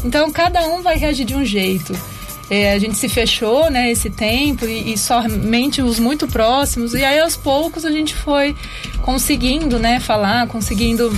Então 0.04 0.32
cada 0.32 0.66
um 0.68 0.82
vai 0.82 0.98
reagir 0.98 1.26
de 1.26 1.36
um 1.36 1.46
jeito. 1.46 1.98
É, 2.50 2.72
a 2.72 2.80
gente 2.80 2.98
se 2.98 3.10
fechou, 3.10 3.70
né, 3.70 3.92
esse 3.92 4.10
tempo 4.10 4.66
e, 4.66 4.94
e 4.94 4.98
somente 4.98 5.82
os 5.82 6.00
muito 6.00 6.28
próximos. 6.28 6.94
E 6.94 7.04
aí 7.04 7.20
aos 7.20 7.36
poucos 7.36 7.86
a 7.86 7.92
gente 7.92 8.16
foi 8.16 8.56
conseguindo, 9.02 9.78
né, 9.78 10.00
falar, 10.00 10.48
conseguindo 10.48 11.12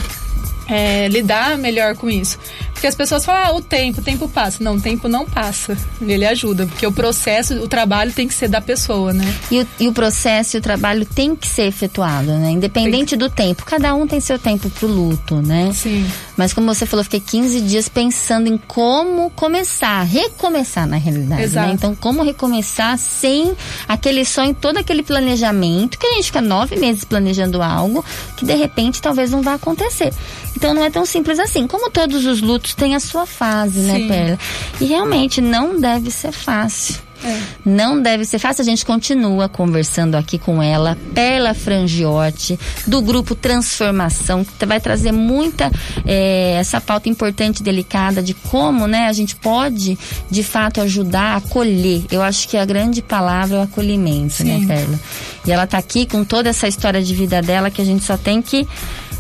é, 0.67 1.07
lidar 1.07 1.57
melhor 1.57 1.95
com 1.95 2.09
isso. 2.09 2.38
Porque 2.79 2.88
as 2.88 2.95
pessoas 2.95 3.25
falam, 3.25 3.43
ah, 3.45 3.55
o 3.57 3.62
tempo, 3.62 4.00
o 4.00 4.03
tempo 4.03 4.25
passa. 4.29 4.63
Não, 4.63 4.77
o 4.77 4.81
tempo 4.81 5.09
não 5.09 5.25
passa. 5.25 5.77
Ele 6.01 6.25
ajuda, 6.25 6.65
porque 6.65 6.88
o 6.88 6.93
processo, 6.93 7.55
o 7.55 7.67
trabalho 7.67 8.13
tem 8.13 8.25
que 8.25 8.33
ser 8.33 8.48
da 8.48 8.62
pessoa, 8.62 9.12
né? 9.12 9.36
E 9.51 9.59
o, 9.59 9.67
e 9.81 9.88
o 9.89 9.91
processo 9.91 10.55
e 10.55 10.59
o 10.59 10.62
trabalho 10.62 11.05
tem 11.05 11.36
que 11.36 11.45
ser 11.45 11.63
efetuado, 11.63 12.31
né? 12.38 12.51
Independente 12.51 13.17
do 13.17 13.29
tempo. 13.29 13.65
Cada 13.65 13.93
um 13.93 14.07
tem 14.07 14.21
seu 14.21 14.39
tempo 14.39 14.69
pro 14.69 14.88
luto, 14.88 15.41
né? 15.41 15.71
Sim. 15.74 16.09
Mas 16.38 16.53
como 16.53 16.74
você 16.74 16.86
falou, 16.86 17.03
fiquei 17.03 17.19
15 17.19 17.59
dias 17.59 17.89
pensando 17.89 18.48
em 18.48 18.57
como 18.57 19.29
começar, 19.31 20.03
recomeçar 20.03 20.88
na 20.88 20.95
realidade, 20.95 21.41
né? 21.41 21.43
Exato. 21.43 21.67
né? 21.67 21.74
Então, 21.74 21.93
como 21.93 22.24
recomeçar 22.24 22.98
sem 22.98 23.53
aquele 23.89 24.24
sonho, 24.24 24.53
todo 24.53 24.77
aquele 24.77 25.03
planejamento, 25.03 26.00
que 26.00 26.07
a 26.07 26.13
gente 26.13 26.27
fica 26.27 26.39
nove 26.39 26.77
meses 26.77 27.03
planejando 27.03 27.62
algo 27.62 28.05
que 28.38 28.45
de 28.45 28.55
repente 28.55 29.01
talvez 29.01 29.31
não 29.31 29.41
vá 29.41 29.55
acontecer. 29.55 30.13
Então 30.55 30.74
não 30.74 30.83
é 30.83 30.89
tão 30.89 31.05
simples 31.05 31.39
assim. 31.39 31.67
Como 31.67 31.89
todos 31.89 32.25
os 32.25 32.41
lutos 32.41 32.68
têm 32.75 32.95
a 32.95 32.99
sua 32.99 33.25
fase, 33.25 33.79
né, 33.81 33.95
Sim. 33.95 34.07
Perla? 34.07 34.39
E 34.79 34.85
realmente 34.85 35.41
não 35.41 35.79
deve 35.79 36.11
ser 36.11 36.31
fácil. 36.31 36.95
É. 37.23 37.39
Não 37.65 38.01
deve 38.01 38.25
ser 38.25 38.39
fácil. 38.39 38.61
A 38.61 38.65
gente 38.65 38.85
continua 38.85 39.49
conversando 39.49 40.15
aqui 40.15 40.38
com 40.38 40.61
ela, 40.61 40.97
Perla 41.13 41.53
Frangiotti, 41.53 42.59
do 42.88 43.01
grupo 43.01 43.35
Transformação, 43.35 44.45
que 44.45 44.65
vai 44.65 44.79
trazer 44.79 45.11
muita 45.11 45.71
eh, 46.05 46.55
essa 46.59 46.79
pauta 46.79 47.09
importante 47.09 47.59
e 47.59 47.63
delicada 47.63 48.21
de 48.21 48.33
como 48.33 48.88
né, 48.88 49.07
a 49.07 49.13
gente 49.13 49.35
pode, 49.35 49.97
de 50.29 50.43
fato, 50.43 50.81
ajudar 50.81 51.33
a 51.33 51.35
acolher. 51.38 52.03
Eu 52.11 52.21
acho 52.21 52.47
que 52.47 52.57
a 52.57 52.65
grande 52.65 53.01
palavra 53.01 53.57
é 53.57 53.59
o 53.59 53.63
acolhimento, 53.63 54.43
né, 54.43 54.59
Sim. 54.59 54.67
Perla? 54.67 54.99
E 55.45 55.51
ela 55.51 55.67
tá 55.67 55.77
aqui 55.77 56.05
com 56.05 56.23
toda 56.23 56.49
essa 56.49 56.67
história 56.67 57.01
de 57.01 57.13
vida 57.13 57.41
dela 57.41 57.69
que 57.69 57.81
a 57.81 57.85
gente 57.85 58.03
só 58.03 58.17
tem 58.17 58.41
que 58.41 58.67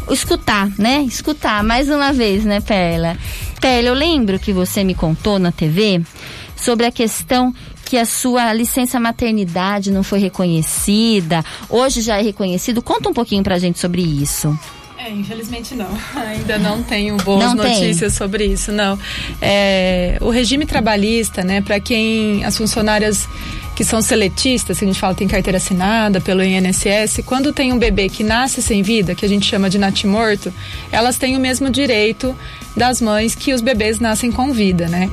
escutar, 0.09 0.69
né? 0.77 1.01
Escutar 1.03 1.63
mais 1.63 1.89
uma 1.89 2.11
vez, 2.11 2.43
né, 2.45 2.61
Perla? 2.61 3.17
Perla, 3.59 3.89
eu 3.89 3.93
lembro 3.93 4.39
que 4.39 4.53
você 4.53 4.83
me 4.83 4.95
contou 4.95 5.37
na 5.37 5.51
TV 5.51 6.01
sobre 6.55 6.85
a 6.85 6.91
questão 6.91 7.53
que 7.89 7.97
a 7.97 8.05
sua 8.05 8.53
licença 8.53 8.99
maternidade 8.99 9.89
não 9.89 10.03
foi 10.03 10.19
reconhecida, 10.19 11.43
hoje 11.67 12.01
já 12.01 12.19
é 12.19 12.21
reconhecido. 12.21 12.83
Conta 12.83 13.09
um 13.09 13.13
pouquinho 13.13 13.41
pra 13.41 13.57
gente 13.57 13.79
sobre 13.79 14.03
isso. 14.03 14.55
É, 14.95 15.09
infelizmente 15.09 15.73
não. 15.73 15.89
Ainda 16.15 16.59
não 16.59 16.83
tenho 16.83 17.17
boas 17.17 17.43
Não 17.43 17.57
tem? 17.57 17.73
notícias 17.73 18.13
sobre 18.13 18.45
isso, 18.45 18.71
não. 18.71 18.99
É, 19.41 20.19
o 20.21 20.29
regime 20.29 20.67
trabalhista, 20.67 21.43
né, 21.43 21.61
para 21.61 21.79
quem 21.79 22.45
as 22.45 22.55
funcionárias 22.55 23.27
que 23.75 23.83
são 23.83 24.03
seletistas, 24.03 24.77
que 24.77 24.85
a 24.85 24.87
gente 24.87 24.99
fala 24.99 25.15
tem 25.15 25.27
carteira 25.27 25.57
assinada 25.57 26.21
pelo 26.21 26.43
INSS, 26.43 27.21
quando 27.25 27.51
tem 27.51 27.73
um 27.73 27.79
bebê 27.79 28.07
que 28.07 28.23
nasce 28.23 28.61
sem 28.61 28.83
vida, 28.83 29.15
que 29.15 29.25
a 29.25 29.29
gente 29.29 29.47
chama 29.47 29.67
de 29.67 29.79
natimorto, 29.79 30.53
elas 30.91 31.17
têm 31.17 31.35
o 31.35 31.39
mesmo 31.39 31.71
direito 31.71 32.35
das 32.77 33.01
mães 33.01 33.33
que 33.33 33.51
os 33.51 33.61
bebês 33.61 33.99
nascem 33.99 34.31
com 34.31 34.51
vida, 34.51 34.87
né? 34.87 35.09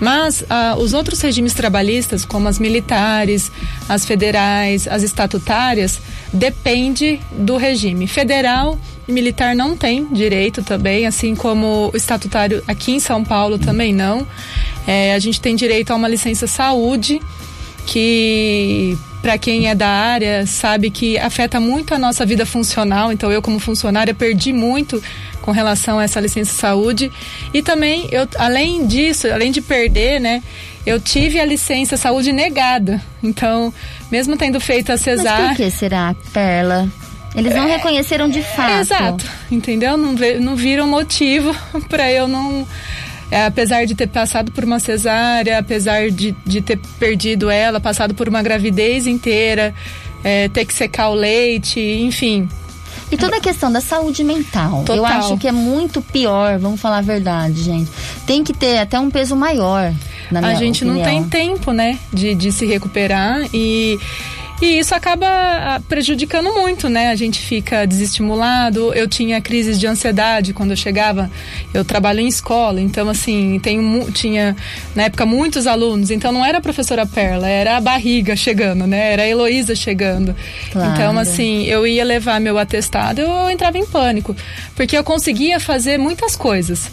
Mas 0.00 0.42
ah, 0.48 0.76
os 0.78 0.94
outros 0.94 1.20
regimes 1.20 1.52
trabalhistas, 1.52 2.24
como 2.24 2.48
as 2.48 2.58
militares, 2.58 3.52
as 3.88 4.04
federais, 4.04 4.88
as 4.88 5.02
estatutárias, 5.02 6.00
depende 6.32 7.20
do 7.32 7.56
regime. 7.56 8.06
Federal 8.06 8.78
e 9.06 9.12
militar 9.12 9.54
não 9.54 9.76
tem 9.76 10.06
direito 10.06 10.62
também, 10.62 11.06
assim 11.06 11.34
como 11.34 11.90
o 11.92 11.96
estatutário 11.96 12.62
aqui 12.66 12.92
em 12.92 13.00
São 13.00 13.22
Paulo 13.22 13.58
também 13.58 13.92
não. 13.92 14.26
É, 14.86 15.14
a 15.14 15.18
gente 15.18 15.40
tem 15.40 15.54
direito 15.54 15.90
a 15.90 15.96
uma 15.96 16.08
licença 16.08 16.46
saúde, 16.46 17.20
que 17.86 18.96
para 19.20 19.36
quem 19.36 19.68
é 19.68 19.74
da 19.74 19.88
área 19.88 20.46
sabe 20.46 20.90
que 20.90 21.18
afeta 21.18 21.60
muito 21.60 21.94
a 21.94 21.98
nossa 21.98 22.24
vida 22.24 22.46
funcional. 22.46 23.12
Então 23.12 23.30
eu 23.30 23.42
como 23.42 23.58
funcionária 23.58 24.14
perdi 24.14 24.52
muito 24.52 25.02
com 25.42 25.50
relação 25.50 25.98
a 25.98 26.04
essa 26.04 26.20
licença 26.20 26.52
saúde 26.52 27.10
e 27.52 27.62
também 27.62 28.08
eu 28.10 28.28
além 28.38 28.86
disso, 28.86 29.26
além 29.28 29.50
de 29.50 29.60
perder, 29.60 30.20
né, 30.20 30.42
eu 30.84 31.00
tive 31.00 31.38
a 31.38 31.44
licença 31.44 31.96
saúde 31.96 32.32
negada. 32.32 33.00
Então, 33.22 33.72
mesmo 34.10 34.36
tendo 34.36 34.60
feito 34.60 34.90
a 34.90 34.94
Mas 34.94 35.02
cesárea, 35.02 35.48
por 35.48 35.56
que 35.56 35.70
será, 35.70 36.14
Perla? 36.32 36.88
Eles 37.34 37.54
não 37.54 37.66
reconheceram 37.66 38.28
de 38.28 38.42
fato. 38.42 38.80
Exato, 38.80 39.24
entendeu? 39.50 39.96
Não, 39.96 40.14
não 40.40 40.56
viram 40.56 40.88
motivo 40.88 41.54
para 41.88 42.10
eu 42.10 42.26
não. 42.26 42.66
É, 43.30 43.44
apesar 43.44 43.84
de 43.86 43.94
ter 43.94 44.08
passado 44.08 44.50
por 44.50 44.64
uma 44.64 44.80
cesárea, 44.80 45.58
apesar 45.58 46.10
de, 46.10 46.34
de 46.44 46.60
ter 46.60 46.78
perdido 46.98 47.48
ela, 47.50 47.80
passado 47.80 48.14
por 48.14 48.28
uma 48.28 48.42
gravidez 48.42 49.06
inteira, 49.06 49.74
é, 50.24 50.48
ter 50.48 50.64
que 50.64 50.74
secar 50.74 51.08
o 51.10 51.14
leite, 51.14 51.80
enfim. 51.80 52.48
E 53.10 53.16
toda 53.16 53.36
a 53.36 53.40
questão 53.40 53.72
da 53.72 53.80
saúde 53.80 54.22
mental. 54.22 54.84
Total. 54.84 54.96
Eu 54.96 55.04
acho 55.04 55.36
que 55.36 55.48
é 55.48 55.52
muito 55.52 56.00
pior, 56.00 56.58
vamos 56.58 56.80
falar 56.80 56.98
a 56.98 57.02
verdade, 57.02 57.62
gente. 57.62 57.90
Tem 58.26 58.44
que 58.44 58.52
ter 58.52 58.78
até 58.78 58.98
um 59.00 59.10
peso 59.10 59.34
maior. 59.34 59.92
Na 60.30 60.40
minha 60.40 60.52
a 60.52 60.54
gente 60.54 60.84
opinião. 60.84 61.04
não 61.04 61.04
tem 61.04 61.24
tempo, 61.24 61.72
né, 61.72 61.98
de, 62.12 62.34
de 62.34 62.52
se 62.52 62.66
recuperar 62.66 63.48
e. 63.52 63.98
E 64.60 64.78
isso 64.78 64.94
acaba 64.94 65.26
ah, 65.26 65.80
prejudicando 65.88 66.52
muito, 66.52 66.88
né? 66.88 67.08
A 67.08 67.14
gente 67.14 67.40
fica 67.40 67.86
desestimulado. 67.86 68.92
Eu 68.92 69.08
tinha 69.08 69.40
crises 69.40 69.80
de 69.80 69.86
ansiedade 69.86 70.52
quando 70.52 70.72
eu 70.72 70.76
chegava. 70.76 71.30
Eu 71.72 71.82
trabalho 71.82 72.20
em 72.20 72.28
escola, 72.28 72.80
então 72.80 73.08
assim, 73.08 73.58
tenho, 73.62 74.10
tinha 74.12 74.54
na 74.94 75.04
época 75.04 75.24
muitos 75.24 75.66
alunos. 75.66 76.10
Então 76.10 76.30
não 76.30 76.44
era 76.44 76.58
a 76.58 76.60
professora 76.60 77.06
Perla, 77.06 77.48
era 77.48 77.78
a 77.78 77.80
barriga 77.80 78.36
chegando, 78.36 78.86
né? 78.86 79.12
Era 79.12 79.22
a 79.22 79.28
Heloísa 79.28 79.74
chegando. 79.74 80.36
Claro. 80.72 80.92
Então 80.92 81.18
assim, 81.18 81.64
eu 81.64 81.86
ia 81.86 82.04
levar 82.04 82.38
meu 82.38 82.58
atestado, 82.58 83.22
eu 83.22 83.48
entrava 83.48 83.78
em 83.78 83.86
pânico, 83.86 84.36
porque 84.76 84.96
eu 84.96 85.02
conseguia 85.02 85.58
fazer 85.58 85.98
muitas 85.98 86.36
coisas. 86.36 86.90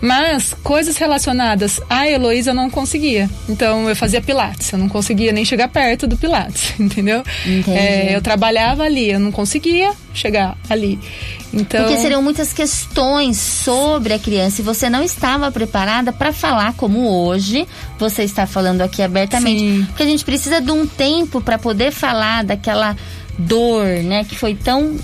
Mas 0.00 0.54
coisas 0.62 0.96
relacionadas 0.96 1.80
à 1.90 2.08
Heloísa 2.08 2.50
eu 2.50 2.54
não 2.54 2.70
conseguia. 2.70 3.28
Então 3.48 3.88
eu 3.88 3.96
fazia 3.96 4.20
pilates, 4.20 4.72
eu 4.72 4.78
não 4.78 4.88
conseguia 4.88 5.32
nem 5.32 5.44
chegar 5.44 5.68
perto 5.68 6.06
do 6.06 6.16
pilates, 6.16 6.74
entendeu? 6.78 7.22
É, 7.68 8.14
eu 8.14 8.22
trabalhava 8.22 8.84
ali, 8.84 9.10
eu 9.10 9.18
não 9.18 9.32
conseguia 9.32 9.92
chegar 10.14 10.56
ali. 10.68 10.98
Então, 11.52 11.84
Porque 11.84 11.98
seriam 11.98 12.22
muitas 12.22 12.52
questões 12.52 13.38
sobre 13.38 14.12
a 14.12 14.18
criança 14.18 14.60
e 14.60 14.64
você 14.64 14.90
não 14.90 15.02
estava 15.02 15.50
preparada 15.50 16.12
para 16.12 16.32
falar 16.32 16.74
como 16.74 17.08
hoje 17.08 17.66
você 17.98 18.22
está 18.22 18.46
falando 18.46 18.82
aqui 18.82 19.02
abertamente. 19.02 19.60
Sim. 19.60 19.84
Porque 19.86 20.02
a 20.02 20.06
gente 20.06 20.24
precisa 20.24 20.60
de 20.60 20.70
um 20.70 20.86
tempo 20.86 21.40
para 21.40 21.58
poder 21.58 21.90
falar 21.90 22.44
daquela 22.44 22.94
dor, 23.38 23.86
né, 23.86 24.24
que 24.24 24.36
foi 24.36 24.54
tão 24.54 24.96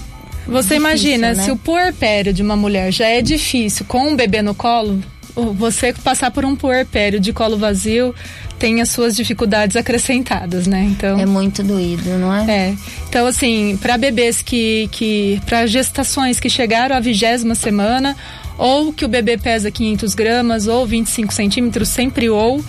você 0.46 0.74
difícil, 0.74 0.76
imagina, 0.76 1.34
né? 1.34 1.42
se 1.42 1.50
o 1.50 1.56
puerpério 1.56 2.32
de 2.32 2.42
uma 2.42 2.56
mulher 2.56 2.92
já 2.92 3.06
é 3.06 3.22
difícil 3.22 3.84
com 3.86 4.08
um 4.08 4.16
bebê 4.16 4.42
no 4.42 4.54
colo, 4.54 5.00
você 5.34 5.92
passar 5.92 6.30
por 6.30 6.44
um 6.44 6.54
puerpério 6.54 7.18
de 7.18 7.32
colo 7.32 7.56
vazio 7.56 8.14
tem 8.58 8.80
as 8.80 8.88
suas 8.90 9.16
dificuldades 9.16 9.76
acrescentadas, 9.76 10.66
né? 10.66 10.84
Então 10.90 11.18
é 11.18 11.26
muito 11.26 11.62
doído, 11.62 12.08
não 12.18 12.32
é? 12.32 12.50
É. 12.50 12.74
Então, 13.08 13.26
assim, 13.26 13.76
para 13.80 13.98
bebês 13.98 14.42
que. 14.42 14.88
que 14.92 15.40
para 15.44 15.66
gestações 15.66 16.38
que 16.38 16.48
chegaram 16.48 16.96
à 16.96 17.00
vigésima 17.00 17.54
semana, 17.54 18.16
ou 18.56 18.92
que 18.92 19.04
o 19.04 19.08
bebê 19.08 19.36
pesa 19.36 19.70
500 19.70 20.14
gramas, 20.14 20.66
ou 20.66 20.86
25 20.86 21.34
centímetros, 21.34 21.88
sempre 21.88 22.30
ou. 22.30 22.64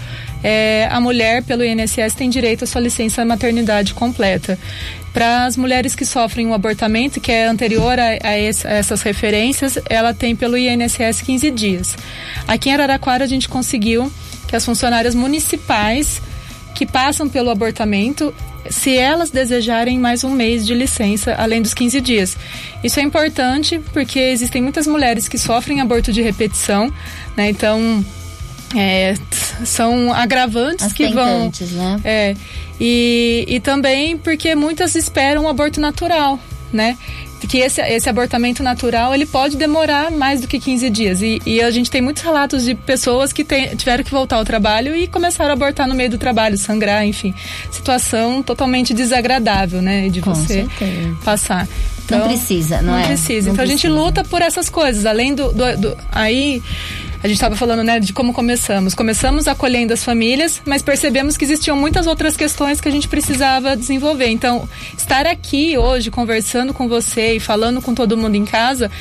É, 0.47 0.87
a 0.91 0.99
mulher, 1.01 1.41
pelo 1.41 1.63
INSS, 1.65 2.13
tem 2.15 2.29
direito 2.29 2.65
à 2.65 2.67
sua 2.67 2.79
licença 2.79 3.25
maternidade 3.25 3.95
completa. 3.95 4.59
Para 5.11 5.45
as 5.45 5.57
mulheres 5.57 5.95
que 5.95 6.05
sofrem 6.05 6.45
um 6.45 6.53
abortamento, 6.53 7.19
que 7.19 7.31
é 7.31 7.47
anterior 7.47 7.97
a, 7.99 8.09
a 8.21 8.37
esse- 8.37 8.67
a 8.67 8.73
essas 8.73 9.01
referências, 9.01 9.79
ela 9.89 10.13
tem 10.13 10.35
pelo 10.35 10.55
INSS 10.55 11.21
15 11.23 11.49
dias. 11.49 11.97
Aqui 12.47 12.69
em 12.69 12.73
Araraquara, 12.73 13.23
a 13.23 13.27
gente 13.27 13.49
conseguiu 13.49 14.11
que 14.47 14.55
as 14.55 14.63
funcionárias 14.63 15.15
municipais 15.15 16.21
que 16.75 16.85
passam 16.85 17.27
pelo 17.27 17.49
abortamento, 17.49 18.31
se 18.69 18.95
elas 18.95 19.31
desejarem 19.31 19.97
mais 19.97 20.23
um 20.23 20.29
mês 20.29 20.63
de 20.67 20.75
licença, 20.75 21.33
além 21.39 21.61
dos 21.61 21.73
15 21.73 21.99
dias. 22.01 22.37
Isso 22.83 22.99
é 22.99 23.03
importante 23.03 23.79
porque 23.93 24.19
existem 24.19 24.61
muitas 24.61 24.85
mulheres 24.85 25.27
que 25.27 25.39
sofrem 25.39 25.81
aborto 25.81 26.11
de 26.13 26.21
repetição, 26.21 26.93
né? 27.35 27.49
Então, 27.49 28.05
é, 28.75 29.13
são 29.63 30.11
agravantes 30.13 30.85
As 30.87 30.93
que 30.93 31.07
vão. 31.07 31.51
né? 31.71 31.99
É. 32.03 32.35
E, 32.79 33.45
e 33.47 33.59
também 33.59 34.17
porque 34.17 34.53
muitas 34.55 34.95
esperam 34.95 35.43
um 35.45 35.49
aborto 35.49 35.79
natural, 35.79 36.39
né? 36.73 36.97
Que 37.47 37.59
esse, 37.59 37.79
esse 37.79 38.09
abortamento 38.09 38.63
natural 38.63 39.13
ele 39.13 39.25
pode 39.27 39.55
demorar 39.55 40.09
mais 40.09 40.41
do 40.41 40.47
que 40.47 40.59
15 40.59 40.89
dias. 40.89 41.21
E, 41.21 41.39
e 41.45 41.61
a 41.61 41.69
gente 41.69 41.91
tem 41.91 42.01
muitos 42.01 42.23
relatos 42.23 42.63
de 42.65 42.73
pessoas 42.73 43.31
que 43.31 43.43
tem- 43.43 43.75
tiveram 43.75 44.03
que 44.03 44.09
voltar 44.09 44.37
ao 44.37 44.43
trabalho 44.45 44.95
e 44.95 45.05
começaram 45.07 45.51
a 45.51 45.53
abortar 45.53 45.87
no 45.87 45.93
meio 45.93 46.09
do 46.09 46.17
trabalho, 46.17 46.57
sangrar, 46.57 47.05
enfim. 47.05 47.35
Situação 47.69 48.41
totalmente 48.41 48.95
desagradável, 48.95 49.79
né? 49.79 50.09
De 50.09 50.21
Com 50.21 50.33
você 50.33 50.65
certeza. 50.65 51.15
passar. 51.23 51.67
Não 52.09 52.27
precisa, 52.27 52.81
não 52.81 52.97
é? 52.97 53.07
precisa. 53.07 53.47
Não 53.47 53.53
então 53.53 53.63
a 53.63 53.67
gente 53.67 53.81
precisa. 53.81 54.01
luta 54.01 54.23
por 54.23 54.41
essas 54.41 54.67
coisas. 54.69 55.05
Além 55.05 55.35
do. 55.35 55.51
do- 55.53 55.77
do- 55.77 55.97
aí 56.11 56.61
a 57.25 57.27
gente 57.27 57.37
estava 57.37 57.55
falando, 57.55 57.83
né, 57.83 57.99
de 57.99 58.13
como 58.13 58.31
começamos. 58.31 58.93
Começamos 58.93 59.47
acolhendo 59.47 59.91
as 59.91 60.03
famílias, 60.03 60.61
mas 60.63 60.83
percebemos 60.83 61.35
que 61.35 61.43
existiam 61.43 61.75
muitas 61.75 62.05
outras 62.05 62.37
questões 62.37 62.79
que 62.79 62.87
a 62.87 62.91
gente 62.91 63.07
precisava 63.07 63.75
desenvolver. 63.75 64.27
Então, 64.27 64.69
estar 64.95 65.25
aqui 65.25 65.75
hoje 65.75 66.11
conversando 66.11 66.71
com 66.71 66.87
você 66.87 67.37
e 67.37 67.39
falando 67.39 67.81
com 67.81 67.95
todo 67.95 68.15
mundo 68.15 68.35
em 68.35 68.45
casa 68.45 68.91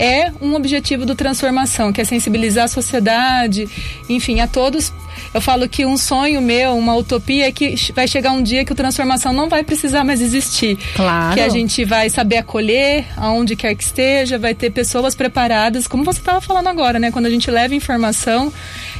é 0.00 0.32
um 0.40 0.54
objetivo 0.54 1.04
do 1.04 1.14
transformação, 1.14 1.92
que 1.92 2.00
é 2.00 2.04
sensibilizar 2.04 2.64
a 2.64 2.68
sociedade, 2.68 3.68
enfim, 4.08 4.40
a 4.40 4.46
todos. 4.46 4.90
Eu 5.34 5.42
falo 5.42 5.68
que 5.68 5.84
um 5.84 5.98
sonho 5.98 6.40
meu, 6.40 6.74
uma 6.74 6.96
utopia 6.96 7.46
é 7.46 7.52
que 7.52 7.74
vai 7.94 8.08
chegar 8.08 8.32
um 8.32 8.42
dia 8.42 8.64
que 8.64 8.72
o 8.72 8.74
transformação 8.74 9.30
não 9.34 9.50
vai 9.50 9.62
precisar 9.62 10.02
mais 10.02 10.22
existir. 10.22 10.78
Claro. 10.94 11.34
Que 11.34 11.40
a 11.42 11.50
gente 11.50 11.84
vai 11.84 12.08
saber 12.08 12.38
acolher 12.38 13.04
aonde 13.14 13.54
quer 13.54 13.74
que 13.74 13.84
esteja, 13.84 14.38
vai 14.38 14.54
ter 14.54 14.70
pessoas 14.70 15.14
preparadas, 15.14 15.86
como 15.86 16.02
você 16.02 16.18
estava 16.18 16.40
falando 16.40 16.68
agora, 16.68 16.98
né? 16.98 17.10
Quando 17.10 17.26
a 17.26 17.30
gente 17.30 17.50
leva 17.50 17.74
informação, 17.74 18.50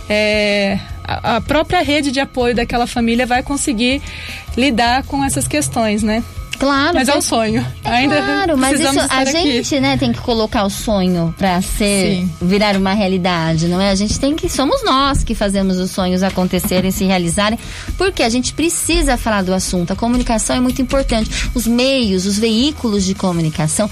é, 0.07 0.79
a 1.03 1.41
própria 1.41 1.81
rede 1.81 2.13
de 2.13 2.21
apoio 2.21 2.55
daquela 2.55 2.87
família 2.87 3.25
vai 3.25 3.43
conseguir 3.43 4.03
lidar 4.55 5.05
com 5.05 5.25
essas 5.25 5.49
questões, 5.49 6.03
né? 6.03 6.23
Claro. 6.61 6.95
Mas 6.95 7.09
é 7.09 7.17
um 7.17 7.23
sonho. 7.23 7.67
É 7.83 7.89
Ainda 7.89 8.21
claro, 8.21 8.59
mas 8.59 8.79
isso 8.79 9.01
a 9.09 9.25
gente, 9.25 9.81
né, 9.81 9.97
tem 9.97 10.13
que 10.13 10.21
colocar 10.21 10.63
o 10.65 10.71
sonho 10.71 11.35
para 11.39 11.63
ser 11.63 12.17
Sim. 12.17 12.31
virar 12.43 12.77
uma 12.77 12.93
realidade, 12.93 13.67
não 13.67 13.81
é? 13.81 13.91
A 13.91 13.95
gente 13.95 14.21
tem 14.21 14.37
que 14.37 14.47
somos 14.47 14.85
nós 14.85 15.25
que 15.25 15.35
fazemos 15.35 15.79
os 15.79 15.91
sonhos 15.91 16.23
acontecerem, 16.23 16.91
se 16.91 17.05
realizarem, 17.05 17.59
porque 17.97 18.23
a 18.23 18.29
gente 18.29 18.53
precisa 18.53 19.17
falar 19.17 19.43
do 19.43 19.55
assunto. 19.55 19.95
A 19.95 19.97
comunicação 19.97 20.55
é 20.55 20.61
muito 20.61 20.83
importante. 20.83 21.31
Os 21.55 21.67
meios, 21.67 22.27
os 22.27 22.39
veículos 22.39 23.05
de 23.05 23.15
comunicação 23.15 23.91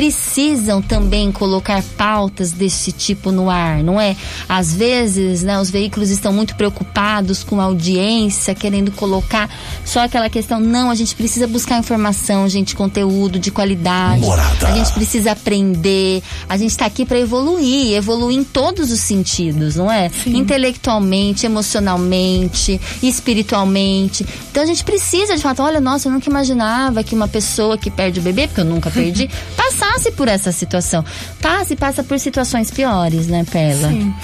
precisam 0.00 0.80
também 0.80 1.30
colocar 1.30 1.82
pautas 1.94 2.52
desse 2.52 2.90
tipo 2.90 3.30
no 3.30 3.50
ar, 3.50 3.82
não 3.82 4.00
é? 4.00 4.16
Às 4.48 4.72
vezes, 4.72 5.42
né, 5.42 5.60
os 5.60 5.68
veículos 5.68 6.08
estão 6.08 6.32
muito 6.32 6.54
preocupados 6.54 7.44
com 7.44 7.60
a 7.60 7.64
audiência, 7.64 8.54
querendo 8.54 8.90
colocar 8.92 9.50
só 9.84 10.00
aquela 10.00 10.30
questão. 10.30 10.58
Não, 10.58 10.90
a 10.90 10.94
gente 10.94 11.14
precisa 11.14 11.46
buscar 11.46 11.78
informação, 11.78 12.48
gente, 12.48 12.74
conteúdo 12.74 13.38
de 13.38 13.50
qualidade. 13.50 14.22
Morada. 14.22 14.68
A 14.68 14.74
gente 14.78 14.90
precisa 14.92 15.32
aprender. 15.32 16.22
A 16.48 16.56
gente 16.56 16.70
está 16.70 16.86
aqui 16.86 17.04
para 17.04 17.18
evoluir, 17.18 17.92
evoluir 17.92 18.38
em 18.38 18.44
todos 18.44 18.90
os 18.90 19.00
sentidos, 19.00 19.76
não 19.76 19.92
é? 19.92 20.08
Sim. 20.08 20.34
Intelectualmente, 20.34 21.44
emocionalmente, 21.44 22.80
espiritualmente. 23.02 24.24
Então 24.50 24.62
a 24.62 24.66
gente 24.66 24.82
precisa 24.82 25.36
de 25.36 25.42
fato, 25.42 25.62
olha, 25.62 25.78
nossa, 25.78 26.08
eu 26.08 26.12
nunca 26.12 26.30
imaginava 26.30 27.04
que 27.04 27.14
uma 27.14 27.28
pessoa 27.28 27.76
que 27.76 27.90
perde 27.90 28.18
o 28.18 28.22
bebê, 28.22 28.46
porque 28.46 28.62
eu 28.62 28.64
nunca 28.64 28.90
perdi, 28.90 29.28
passa 29.54 29.89
passe 29.90 30.12
por 30.12 30.28
essa 30.28 30.52
situação. 30.52 31.04
Passe 31.40 31.74
e 31.74 31.76
passa 31.76 32.04
por 32.04 32.18
situações 32.18 32.70
piores, 32.70 33.26
né, 33.26 33.44
Perla? 33.50 33.88
Sim. 33.88 34.14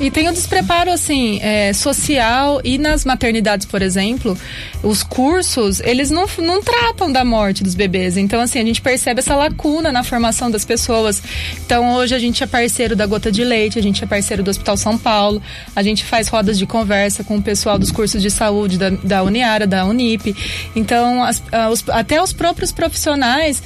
E 0.00 0.10
tem 0.10 0.28
o 0.28 0.32
despreparo, 0.32 0.90
assim, 0.90 1.38
é, 1.40 1.72
social 1.72 2.60
e 2.64 2.78
nas 2.78 3.04
maternidades, 3.04 3.64
por 3.64 3.80
exemplo, 3.80 4.36
os 4.82 5.04
cursos, 5.04 5.78
eles 5.80 6.10
não, 6.10 6.26
não 6.38 6.60
tratam 6.60 7.12
da 7.12 7.24
morte 7.24 7.62
dos 7.62 7.76
bebês. 7.76 8.16
Então, 8.16 8.40
assim, 8.40 8.58
a 8.58 8.64
gente 8.64 8.80
percebe 8.80 9.20
essa 9.20 9.36
lacuna 9.36 9.92
na 9.92 10.02
formação 10.02 10.50
das 10.50 10.64
pessoas. 10.64 11.22
Então, 11.64 11.94
hoje 11.94 12.12
a 12.12 12.18
gente 12.18 12.42
é 12.42 12.46
parceiro 12.46 12.96
da 12.96 13.06
Gota 13.06 13.30
de 13.30 13.44
Leite, 13.44 13.78
a 13.78 13.82
gente 13.82 14.02
é 14.02 14.06
parceiro 14.06 14.42
do 14.42 14.50
Hospital 14.50 14.76
São 14.76 14.98
Paulo, 14.98 15.40
a 15.76 15.82
gente 15.82 16.04
faz 16.04 16.26
rodas 16.26 16.58
de 16.58 16.66
conversa 16.66 17.22
com 17.22 17.36
o 17.36 17.42
pessoal 17.42 17.78
dos 17.78 17.92
cursos 17.92 18.20
de 18.20 18.32
saúde 18.32 18.76
da, 18.76 18.90
da 18.90 19.22
Uniara, 19.22 19.64
da 19.64 19.84
Unip. 19.86 20.34
Então, 20.74 21.22
as, 21.22 21.40
até 21.88 22.20
os 22.20 22.32
próprios 22.32 22.72
profissionais 22.72 23.62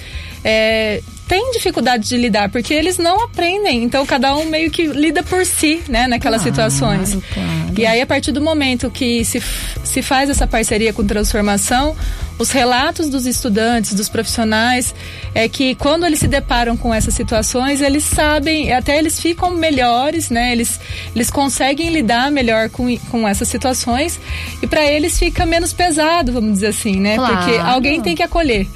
é, 0.51 1.03
tem 1.29 1.53
dificuldade 1.53 2.09
de 2.09 2.17
lidar, 2.17 2.49
porque 2.49 2.73
eles 2.73 2.97
não 2.97 3.23
aprendem. 3.23 3.85
Então, 3.85 4.07
cada 4.07 4.35
um 4.35 4.47
meio 4.47 4.71
que 4.71 4.87
lida 4.87 5.23
por 5.23 5.45
si, 5.45 5.83
né, 5.87 6.07
naquelas 6.07 6.41
claro, 6.41 6.57
situações. 6.57 7.19
Claro. 7.35 7.49
E 7.77 7.85
aí, 7.85 8.01
a 8.01 8.07
partir 8.07 8.33
do 8.33 8.41
momento 8.41 8.91
que 8.91 9.23
se, 9.27 9.43
se 9.85 10.01
faz 10.01 10.31
essa 10.31 10.47
parceria 10.47 10.91
com 10.91 11.05
transformação, 11.05 11.95
os 12.39 12.51
relatos 12.51 13.11
dos 13.11 13.27
estudantes, 13.27 13.93
dos 13.93 14.09
profissionais, 14.09 14.95
é 15.35 15.47
que 15.51 15.75
quando 15.75 16.07
eles 16.07 16.19
se 16.21 16.27
deparam 16.27 16.79
com 16.79 16.95
essas 16.95 17.13
situações, 17.13 17.83
eles 17.83 18.05
sabem, 18.05 18.73
até 18.73 18.99
eles 18.99 19.21
ficam 19.21 19.51
melhores, 19.51 20.31
né? 20.31 20.53
Eles, 20.53 20.81
eles 21.15 21.31
conseguem 21.31 21.91
lidar 21.91 22.31
melhor 22.31 22.71
com, 22.71 22.97
com 23.11 23.29
essas 23.29 23.49
situações 23.49 24.19
e 24.63 24.67
para 24.67 24.83
eles 24.87 25.19
fica 25.19 25.45
menos 25.45 25.75
pesado, 25.75 26.33
vamos 26.33 26.55
dizer 26.55 26.69
assim, 26.69 26.99
né? 26.99 27.17
Claro. 27.17 27.37
Porque 27.37 27.59
alguém 27.59 28.01
tem 28.01 28.17
que 28.17 28.23
acolher. 28.23 28.67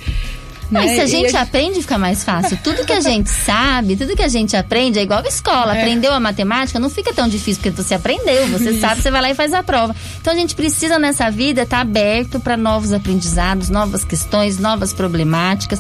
Mas 0.73 0.87
né? 0.87 0.95
se 0.95 1.01
a 1.03 1.07
gente 1.07 1.37
aprende, 1.37 1.83
fica 1.83 1.99
mais 1.99 2.25
fácil. 2.25 2.59
Tudo 2.65 2.85
que 2.87 2.93
a 2.93 3.01
gente 3.01 3.29
sabe, 3.45 3.95
tudo 3.95 4.17
que 4.17 4.23
a 4.23 4.29
gente 4.29 4.57
aprende 4.57 4.99
é 4.99 5.03
igual 5.03 5.21
a 5.23 5.29
escola. 5.29 5.77
É. 5.77 5.81
Aprendeu 5.81 6.13
a 6.13 6.19
matemática, 6.19 6.79
não 6.79 6.89
fica 6.89 7.13
tão 7.13 7.29
difícil, 7.29 7.63
porque 7.63 7.83
você 7.83 7.95
aprendeu, 7.95 8.49
você 8.49 8.71
Isso. 8.71 8.81
sabe, 8.81 9.03
você 9.03 9.11
vai 9.11 9.21
lá 9.21 9.31
e 9.31 9.35
faz 9.35 9.53
a 9.53 9.63
prova. 9.63 9.95
Então 10.21 10.33
a 10.33 10.37
gente 10.37 10.55
precisa 10.55 10.99
nessa 10.99 11.31
vida 11.31 11.63
estar 11.63 11.77
tá 11.77 11.83
aberto 11.83 12.41
para 12.41 12.57
novos 12.57 12.93
aprendizados, 12.93 13.69
novas 13.69 14.05
questões, 14.05 14.59
novas 14.59 14.93
problemáticas. 14.93 15.79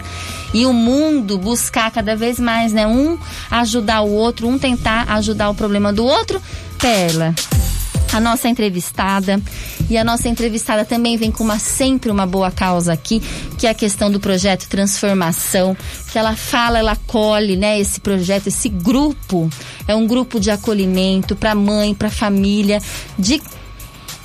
E 0.52 0.66
o 0.66 0.72
mundo 0.72 1.38
buscar 1.38 1.90
cada 1.90 2.14
vez 2.14 2.38
mais, 2.38 2.72
né? 2.74 2.86
Um 2.86 3.18
ajudar 3.50 4.02
o 4.02 4.10
outro, 4.10 4.46
um 4.46 4.58
tentar 4.58 5.10
ajudar 5.12 5.48
o 5.48 5.54
problema 5.54 5.92
do 5.92 6.04
outro. 6.04 6.40
Perla 6.78 7.34
a 8.12 8.20
nossa 8.20 8.48
entrevistada. 8.48 9.40
E 9.88 9.96
a 9.96 10.04
nossa 10.04 10.28
entrevistada 10.28 10.84
também 10.84 11.16
vem 11.16 11.30
com 11.30 11.42
uma 11.42 11.58
sempre 11.58 12.10
uma 12.10 12.26
boa 12.26 12.50
causa 12.50 12.92
aqui, 12.92 13.20
que 13.58 13.66
é 13.66 13.70
a 13.70 13.74
questão 13.74 14.10
do 14.10 14.20
projeto 14.20 14.68
Transformação, 14.68 15.76
que 16.10 16.18
ela 16.18 16.36
fala, 16.36 16.78
ela 16.78 16.92
acolhe, 16.92 17.56
né, 17.56 17.78
esse 17.80 18.00
projeto, 18.00 18.48
esse 18.48 18.68
grupo. 18.68 19.50
É 19.86 19.94
um 19.94 20.06
grupo 20.06 20.38
de 20.38 20.50
acolhimento 20.50 21.34
para 21.34 21.54
mãe, 21.54 21.94
para 21.94 22.10
família, 22.10 22.80
de 23.18 23.40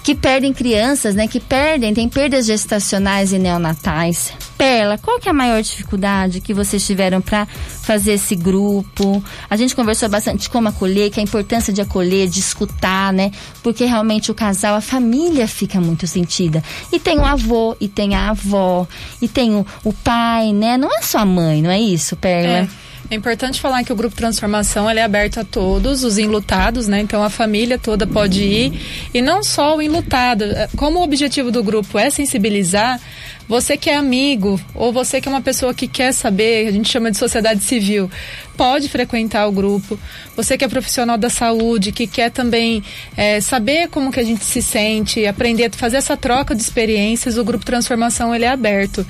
que 0.07 0.15
perdem 0.15 0.53
crianças, 0.53 1.15
né? 1.15 1.27
Que 1.27 1.37
perdem, 1.37 1.93
tem 1.93 2.07
perdas 2.07 2.45
gestacionais 2.45 3.33
e 3.33 3.37
neonatais. 3.37 4.31
Perla, 4.57 4.97
qual 4.97 5.19
que 5.19 5.27
é 5.27 5.31
a 5.31 5.33
maior 5.33 5.61
dificuldade 5.61 6.39
que 6.39 6.53
vocês 6.53 6.87
tiveram 6.87 7.19
para 7.19 7.45
fazer 7.45 8.13
esse 8.13 8.33
grupo? 8.33 9.21
A 9.49 9.57
gente 9.57 9.75
conversou 9.75 10.07
bastante 10.07 10.43
de 10.43 10.49
como 10.49 10.69
acolher, 10.69 11.11
que 11.11 11.19
a 11.19 11.23
importância 11.23 11.73
de 11.73 11.81
acolher, 11.81 12.29
de 12.29 12.39
escutar, 12.39 13.11
né? 13.11 13.33
Porque 13.61 13.83
realmente 13.83 14.31
o 14.31 14.33
casal, 14.33 14.75
a 14.75 14.81
família 14.81 15.45
fica 15.45 15.81
muito 15.81 16.07
sentida. 16.07 16.63
E 16.89 16.97
tem 17.01 17.19
o 17.19 17.25
avô, 17.25 17.75
e 17.77 17.89
tem 17.89 18.15
a 18.15 18.29
avó, 18.29 18.87
e 19.21 19.27
tem 19.27 19.55
o, 19.55 19.65
o 19.83 19.91
pai, 19.91 20.53
né? 20.53 20.77
Não 20.77 20.87
é 20.87 21.01
só 21.01 21.17
a 21.17 21.25
mãe, 21.25 21.61
não 21.61 21.69
é 21.69 21.81
isso, 21.81 22.15
Perla? 22.15 22.59
É. 22.59 22.67
É 23.09 23.15
importante 23.15 23.61
falar 23.61 23.85
que 23.85 23.93
o 23.93 23.95
grupo 23.95 24.15
Transformação 24.15 24.89
é 24.89 25.01
aberto 25.01 25.39
a 25.39 25.45
todos, 25.45 26.03
os 26.03 26.17
enlutados, 26.17 26.89
né? 26.89 26.99
Então 26.99 27.23
a 27.23 27.29
família 27.29 27.77
toda 27.77 28.05
pode 28.05 28.43
ir 28.43 29.09
e 29.13 29.21
não 29.21 29.41
só 29.41 29.77
o 29.77 29.81
enlutado. 29.81 30.43
Como 30.75 30.99
o 30.99 31.03
objetivo 31.03 31.49
do 31.49 31.63
grupo 31.63 31.97
é 31.97 32.09
sensibilizar, 32.09 32.99
você 33.47 33.77
que 33.77 33.89
é 33.89 33.95
amigo 33.95 34.59
ou 34.75 34.91
você 34.91 35.21
que 35.21 35.27
é 35.27 35.31
uma 35.31 35.41
pessoa 35.41 35.73
que 35.73 35.87
quer 35.87 36.11
saber, 36.11 36.67
a 36.67 36.71
gente 36.71 36.89
chama 36.89 37.09
de 37.09 37.17
sociedade 37.17 37.63
civil, 37.63 38.09
pode 38.57 38.89
frequentar 38.89 39.47
o 39.47 39.51
grupo. 39.51 39.97
Você 40.35 40.57
que 40.57 40.65
é 40.65 40.67
profissional 40.67 41.17
da 41.17 41.29
saúde, 41.29 41.91
que 41.91 42.07
quer 42.07 42.29
também 42.29 42.83
é, 43.15 43.39
saber 43.39 43.87
como 43.87 44.11
que 44.11 44.19
a 44.19 44.23
gente 44.23 44.43
se 44.43 44.61
sente, 44.61 45.25
aprender 45.25 45.65
a 45.65 45.69
fazer 45.71 45.97
essa 45.97 46.17
troca 46.17 46.53
de 46.53 46.61
experiências, 46.61 47.37
o 47.37 47.43
grupo 47.43 47.63
Transformação 47.63 48.35
ele 48.35 48.45
é 48.45 48.49
aberto. 48.49 49.05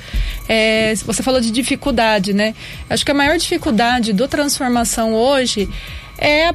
É, 0.47 0.93
você 1.05 1.23
falou 1.23 1.41
de 1.41 1.49
dificuldade, 1.49 2.33
né? 2.33 2.53
Acho 2.89 3.03
que 3.03 3.11
a 3.11 3.15
maior 3.15 3.37
dificuldade 3.37 4.13
do 4.13 4.27
Transformação 4.27 5.13
hoje 5.13 5.67
é 6.17 6.51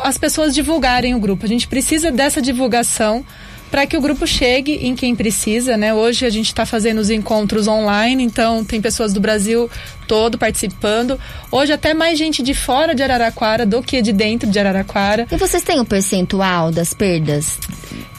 as 0.00 0.18
pessoas 0.18 0.54
divulgarem 0.54 1.14
o 1.14 1.18
grupo. 1.18 1.44
A 1.44 1.48
gente 1.48 1.66
precisa 1.66 2.10
dessa 2.10 2.40
divulgação 2.40 3.24
para 3.72 3.86
que 3.86 3.96
o 3.96 4.02
grupo 4.02 4.26
chegue 4.26 4.86
em 4.86 4.94
quem 4.94 5.16
precisa, 5.16 5.78
né? 5.78 5.94
Hoje 5.94 6.26
a 6.26 6.30
gente 6.30 6.48
está 6.48 6.66
fazendo 6.66 6.98
os 6.98 7.08
encontros 7.08 7.66
online, 7.66 8.22
então 8.22 8.62
tem 8.62 8.82
pessoas 8.82 9.14
do 9.14 9.20
Brasil 9.20 9.70
todo 10.06 10.36
participando. 10.36 11.18
Hoje 11.50 11.72
até 11.72 11.94
mais 11.94 12.18
gente 12.18 12.42
de 12.42 12.52
fora 12.52 12.94
de 12.94 13.02
Araraquara 13.02 13.64
do 13.64 13.82
que 13.82 14.02
de 14.02 14.12
dentro 14.12 14.50
de 14.50 14.58
Araraquara. 14.58 15.26
E 15.32 15.36
vocês 15.38 15.62
têm 15.62 15.78
o 15.78 15.82
um 15.82 15.84
percentual 15.86 16.70
das 16.70 16.92
perdas? 16.92 17.58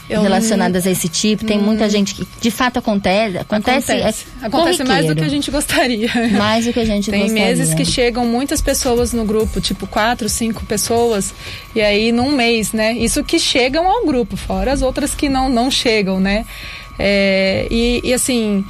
Eu 0.08 0.20
relacionadas 0.20 0.86
a 0.86 0.90
esse 0.90 1.08
tipo. 1.08 1.44
Tem 1.44 1.58
hum, 1.58 1.62
muita 1.62 1.88
gente 1.88 2.14
que 2.14 2.26
de 2.40 2.50
fato 2.50 2.78
acontece. 2.78 3.38
Acontece, 3.38 3.92
acontece, 3.92 4.26
é 4.42 4.46
acontece 4.46 4.84
mais 4.84 5.06
do 5.06 5.14
que 5.14 5.24
a 5.24 5.28
gente 5.28 5.50
gostaria. 5.50 6.10
Mais 6.36 6.66
do 6.66 6.72
que 6.72 6.80
a 6.80 6.84
gente 6.84 7.10
Tem 7.10 7.22
gostaria. 7.22 7.44
meses 7.46 7.74
que 7.74 7.84
chegam 7.84 8.26
muitas 8.26 8.60
pessoas 8.60 9.12
no 9.12 9.24
grupo, 9.24 9.60
tipo 9.60 9.86
quatro, 9.86 10.28
cinco 10.28 10.64
pessoas, 10.66 11.32
e 11.74 11.80
aí 11.80 12.12
num 12.12 12.32
mês, 12.32 12.72
né? 12.72 12.92
Isso 12.92 13.24
que 13.24 13.38
chegam 13.38 13.88
ao 13.88 14.04
grupo, 14.04 14.36
fora 14.36 14.72
as 14.72 14.82
outras 14.82 15.14
que 15.14 15.28
não, 15.28 15.48
não 15.48 15.70
chegam, 15.70 16.20
né? 16.20 16.44
É, 16.98 17.66
e, 17.70 18.00
e 18.04 18.12
assim 18.12 18.64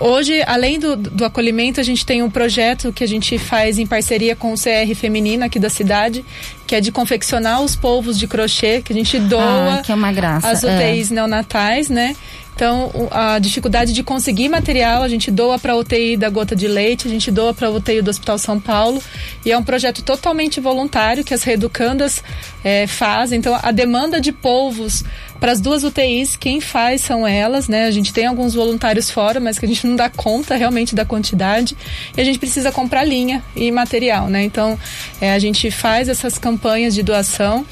Hoje, 0.00 0.42
além 0.46 0.78
do, 0.78 0.96
do 0.96 1.26
acolhimento, 1.26 1.78
a 1.78 1.82
gente 1.82 2.06
tem 2.06 2.22
um 2.22 2.30
projeto 2.30 2.90
que 2.90 3.04
a 3.04 3.06
gente 3.06 3.38
faz 3.38 3.78
em 3.78 3.86
parceria 3.86 4.34
com 4.34 4.50
o 4.50 4.56
CR 4.56 4.94
Feminino 4.96 5.44
aqui 5.44 5.58
da 5.58 5.68
cidade, 5.68 6.24
que 6.66 6.74
é 6.74 6.80
de 6.80 6.90
confeccionar 6.90 7.60
os 7.60 7.76
polvos 7.76 8.18
de 8.18 8.26
crochê, 8.26 8.80
que 8.80 8.94
a 8.94 8.96
gente 8.96 9.18
doa 9.18 9.74
ah, 9.74 9.82
que 9.82 9.92
é 9.92 9.94
uma 9.94 10.10
graça. 10.10 10.48
as 10.48 10.62
UTIs 10.62 11.12
é. 11.12 11.14
neonatais, 11.14 11.90
né? 11.90 12.16
Então, 12.60 13.08
a 13.10 13.38
dificuldade 13.38 13.94
de 13.94 14.02
conseguir 14.02 14.50
material, 14.50 15.02
a 15.02 15.08
gente 15.08 15.30
doa 15.30 15.58
para 15.58 15.72
a 15.72 15.76
UTI 15.76 16.14
da 16.14 16.28
Gota 16.28 16.54
de 16.54 16.68
Leite, 16.68 17.08
a 17.08 17.10
gente 17.10 17.30
doa 17.30 17.54
para 17.54 17.68
a 17.68 17.70
UTI 17.70 18.02
do 18.02 18.10
Hospital 18.10 18.36
São 18.36 18.60
Paulo. 18.60 19.02
E 19.46 19.50
é 19.50 19.56
um 19.56 19.62
projeto 19.62 20.02
totalmente 20.02 20.60
voluntário 20.60 21.24
que 21.24 21.32
as 21.32 21.42
reeducandas 21.42 22.22
é, 22.62 22.86
fazem. 22.86 23.38
Então, 23.38 23.58
a 23.62 23.70
demanda 23.70 24.20
de 24.20 24.30
polvos 24.30 25.02
para 25.40 25.52
as 25.52 25.58
duas 25.58 25.84
UTIs, 25.84 26.36
quem 26.36 26.60
faz 26.60 27.00
são 27.00 27.26
elas, 27.26 27.66
né? 27.66 27.86
A 27.86 27.90
gente 27.90 28.12
tem 28.12 28.26
alguns 28.26 28.52
voluntários 28.52 29.10
fora, 29.10 29.40
mas 29.40 29.58
que 29.58 29.64
a 29.64 29.68
gente 29.68 29.86
não 29.86 29.96
dá 29.96 30.10
conta 30.10 30.54
realmente 30.54 30.94
da 30.94 31.06
quantidade. 31.06 31.74
E 32.14 32.20
a 32.20 32.24
gente 32.24 32.38
precisa 32.38 32.70
comprar 32.70 33.04
linha 33.04 33.42
e 33.56 33.72
material, 33.72 34.28
né? 34.28 34.44
Então, 34.44 34.78
é, 35.18 35.32
a 35.32 35.38
gente 35.38 35.70
faz 35.70 36.10
essas 36.10 36.36
campanhas 36.36 36.94
de 36.94 37.02
doação. 37.02 37.64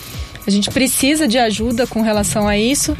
A 0.46 0.50
gente 0.50 0.70
precisa 0.70 1.28
de 1.28 1.36
ajuda 1.36 1.86
com 1.86 2.00
relação 2.00 2.48
a 2.48 2.56
isso. 2.56 2.96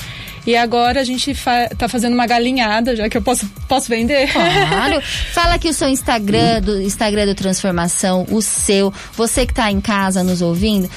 E 0.49 0.57
agora 0.57 1.03
a 1.03 1.05
gente 1.05 1.35
fa 1.35 1.69
tá 1.77 1.91
fazendo 1.91 2.15
uma 2.15 2.27
galinhada, 2.27 2.97
já 2.97 3.07
que 3.07 3.19
eu 3.19 3.21
posso, 3.21 3.47
posso 3.69 3.87
vender. 3.87 4.33
Claro. 4.33 4.99
Fala 5.35 5.53
aqui 5.53 5.69
o 5.69 5.75
seu 5.75 5.91
Instagram, 5.91 6.63
do 6.63 6.81
Instagram 6.81 7.27
do 7.27 7.35
Transformação, 7.35 8.25
o 8.31 8.41
seu. 8.41 8.91
Você 9.13 9.45
que 9.45 9.53
está 9.53 9.71
em 9.71 9.79
casa 9.79 10.25
nos 10.25 10.41
ouvindo. 10.41 10.89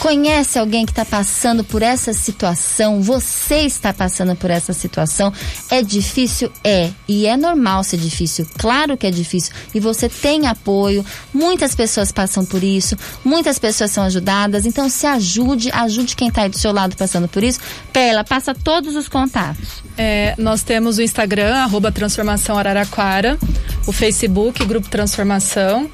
Conhece 0.00 0.58
alguém 0.58 0.84
que 0.84 0.92
está 0.92 1.04
passando 1.04 1.64
por 1.64 1.82
essa 1.82 2.12
situação? 2.12 3.00
Você 3.00 3.60
está 3.60 3.92
passando 3.92 4.36
por 4.36 4.50
essa 4.50 4.72
situação? 4.72 5.32
É 5.70 5.82
difícil? 5.82 6.50
É. 6.62 6.90
E 7.08 7.26
é 7.26 7.36
normal 7.36 7.84
ser 7.84 7.96
difícil. 7.96 8.46
Claro 8.58 8.96
que 8.96 9.06
é 9.06 9.10
difícil. 9.10 9.52
E 9.74 9.80
você 9.80 10.08
tem 10.08 10.46
apoio. 10.46 11.04
Muitas 11.32 11.74
pessoas 11.74 12.12
passam 12.12 12.44
por 12.44 12.62
isso. 12.62 12.96
Muitas 13.24 13.58
pessoas 13.58 13.90
são 13.90 14.04
ajudadas. 14.04 14.66
Então 14.66 14.88
se 14.88 15.06
ajude, 15.06 15.70
ajude 15.72 16.16
quem 16.16 16.28
está 16.28 16.42
aí 16.42 16.48
do 16.48 16.58
seu 16.58 16.72
lado 16.72 16.96
passando 16.96 17.28
por 17.28 17.42
isso. 17.42 17.60
Perla, 17.92 18.24
passa 18.24 18.54
todos 18.54 18.96
os 18.96 19.08
contatos. 19.08 19.82
É, 19.96 20.34
nós 20.38 20.62
temos 20.62 20.98
o 20.98 21.02
Instagram, 21.02 21.54
arroba 21.54 21.92
Transformação 21.92 22.58
Araraquara, 22.58 23.38
o 23.86 23.92
Facebook, 23.92 24.64
Grupo 24.64 24.88
Transformação. 24.88 25.88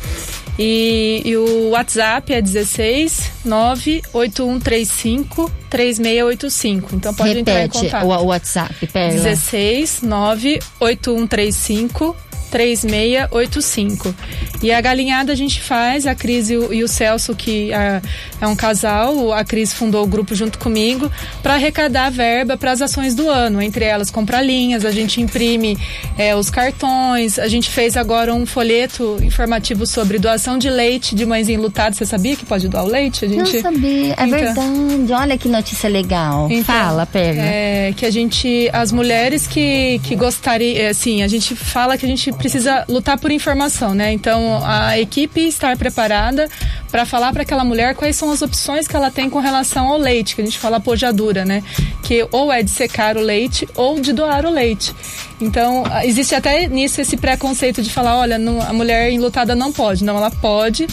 E, 0.58 1.22
e, 1.24 1.36
o 1.36 1.68
WhatsApp 1.70 2.32
é 2.32 2.42
16 2.42 3.30
98135 3.44 5.52
3685. 5.70 6.96
Então 6.96 7.14
pode 7.14 7.34
Repete 7.34 7.40
entrar 7.40 7.64
em 7.64 7.68
contato. 7.68 8.06
o 8.06 8.26
WhatsApp, 8.26 8.86
Perla. 8.86 9.12
16 9.12 10.02
98135 10.02 12.16
3685. 12.50 14.14
E 14.62 14.72
a 14.72 14.80
galinhada 14.80 15.32
a 15.32 15.36
gente 15.36 15.60
faz, 15.60 16.06
a 16.06 16.14
Cris 16.14 16.50
e 16.50 16.56
o, 16.56 16.72
e 16.72 16.84
o 16.84 16.88
Celso, 16.88 17.34
que 17.34 17.72
é, 17.72 18.02
é, 18.40 18.46
um 18.46 18.56
casal, 18.56 19.32
a 19.32 19.44
Cris 19.44 19.72
fundou 19.72 20.04
o 20.04 20.06
grupo 20.06 20.34
junto 20.34 20.58
comigo, 20.58 21.10
para 21.42 21.54
arrecadar 21.54 22.10
verba 22.10 22.58
para 22.58 22.72
as 22.72 22.82
ações 22.82 23.14
do 23.14 23.30
ano, 23.30 23.62
entre 23.62 23.84
elas 23.84 24.10
comprar 24.10 24.42
linhas, 24.42 24.84
a 24.84 24.90
gente 24.90 25.20
imprime 25.20 25.78
é, 26.18 26.36
os 26.36 26.50
cartões, 26.50 27.38
a 27.38 27.48
gente 27.48 27.70
fez 27.70 27.96
agora 27.96 28.34
um 28.34 28.44
folheto 28.44 29.18
informativo 29.22 29.86
sobre 29.86 30.18
doação 30.18 30.39
de 30.58 30.70
leite 30.70 31.14
de 31.14 31.26
mães 31.26 31.48
enlutadas. 31.48 31.98
Você 31.98 32.06
sabia 32.06 32.36
que 32.36 32.44
pode 32.44 32.68
doar 32.68 32.84
o 32.84 32.88
leite? 32.88 33.24
A 33.24 33.28
gente... 33.28 33.54
Não 33.54 33.62
sabia, 33.62 34.14
é 34.16 34.26
então, 34.26 34.28
verdade. 34.28 35.12
Olha 35.12 35.38
que 35.38 35.48
notícia 35.48 35.88
legal. 35.88 36.48
Então, 36.50 36.64
fala, 36.64 37.06
pega. 37.06 37.40
É, 37.42 37.92
que 37.96 38.06
a 38.06 38.10
gente, 38.10 38.68
as 38.72 38.92
mulheres 38.92 39.46
que, 39.46 40.00
que 40.02 40.16
gostariam, 40.16 40.88
assim, 40.88 41.22
a 41.22 41.28
gente 41.28 41.54
fala 41.54 41.96
que 41.96 42.06
a 42.06 42.08
gente 42.08 42.32
precisa 42.32 42.84
lutar 42.88 43.18
por 43.18 43.30
informação, 43.30 43.94
né? 43.94 44.12
Então, 44.12 44.60
a 44.64 44.98
equipe 44.98 45.40
estar 45.40 45.76
preparada 45.76 46.48
para 46.90 47.06
falar 47.06 47.32
para 47.32 47.42
aquela 47.42 47.64
mulher 47.64 47.94
quais 47.94 48.16
são 48.16 48.30
as 48.30 48.42
opções 48.42 48.88
que 48.88 48.96
ela 48.96 49.10
tem 49.10 49.30
com 49.30 49.38
relação 49.38 49.88
ao 49.88 49.98
leite, 49.98 50.34
que 50.34 50.42
a 50.42 50.44
gente 50.44 50.58
fala 50.58 50.80
pojadura, 50.80 51.44
né? 51.44 51.62
Que 52.02 52.26
ou 52.32 52.52
é 52.52 52.62
de 52.62 52.70
secar 52.70 53.16
o 53.16 53.20
leite 53.20 53.68
ou 53.74 54.00
de 54.00 54.12
doar 54.12 54.44
o 54.44 54.50
leite. 54.50 54.94
Então, 55.40 55.84
existe 56.02 56.34
até 56.34 56.66
nisso 56.68 57.00
esse 57.00 57.16
preconceito 57.16 57.82
de 57.82 57.90
falar, 57.90 58.18
olha, 58.18 58.38
não, 58.38 58.60
a 58.60 58.72
mulher 58.72 59.10
enlutada 59.10 59.54
não 59.54 59.72
pode. 59.72 60.04
Não, 60.04 60.16
ela 60.16 60.30
pode 60.30 60.86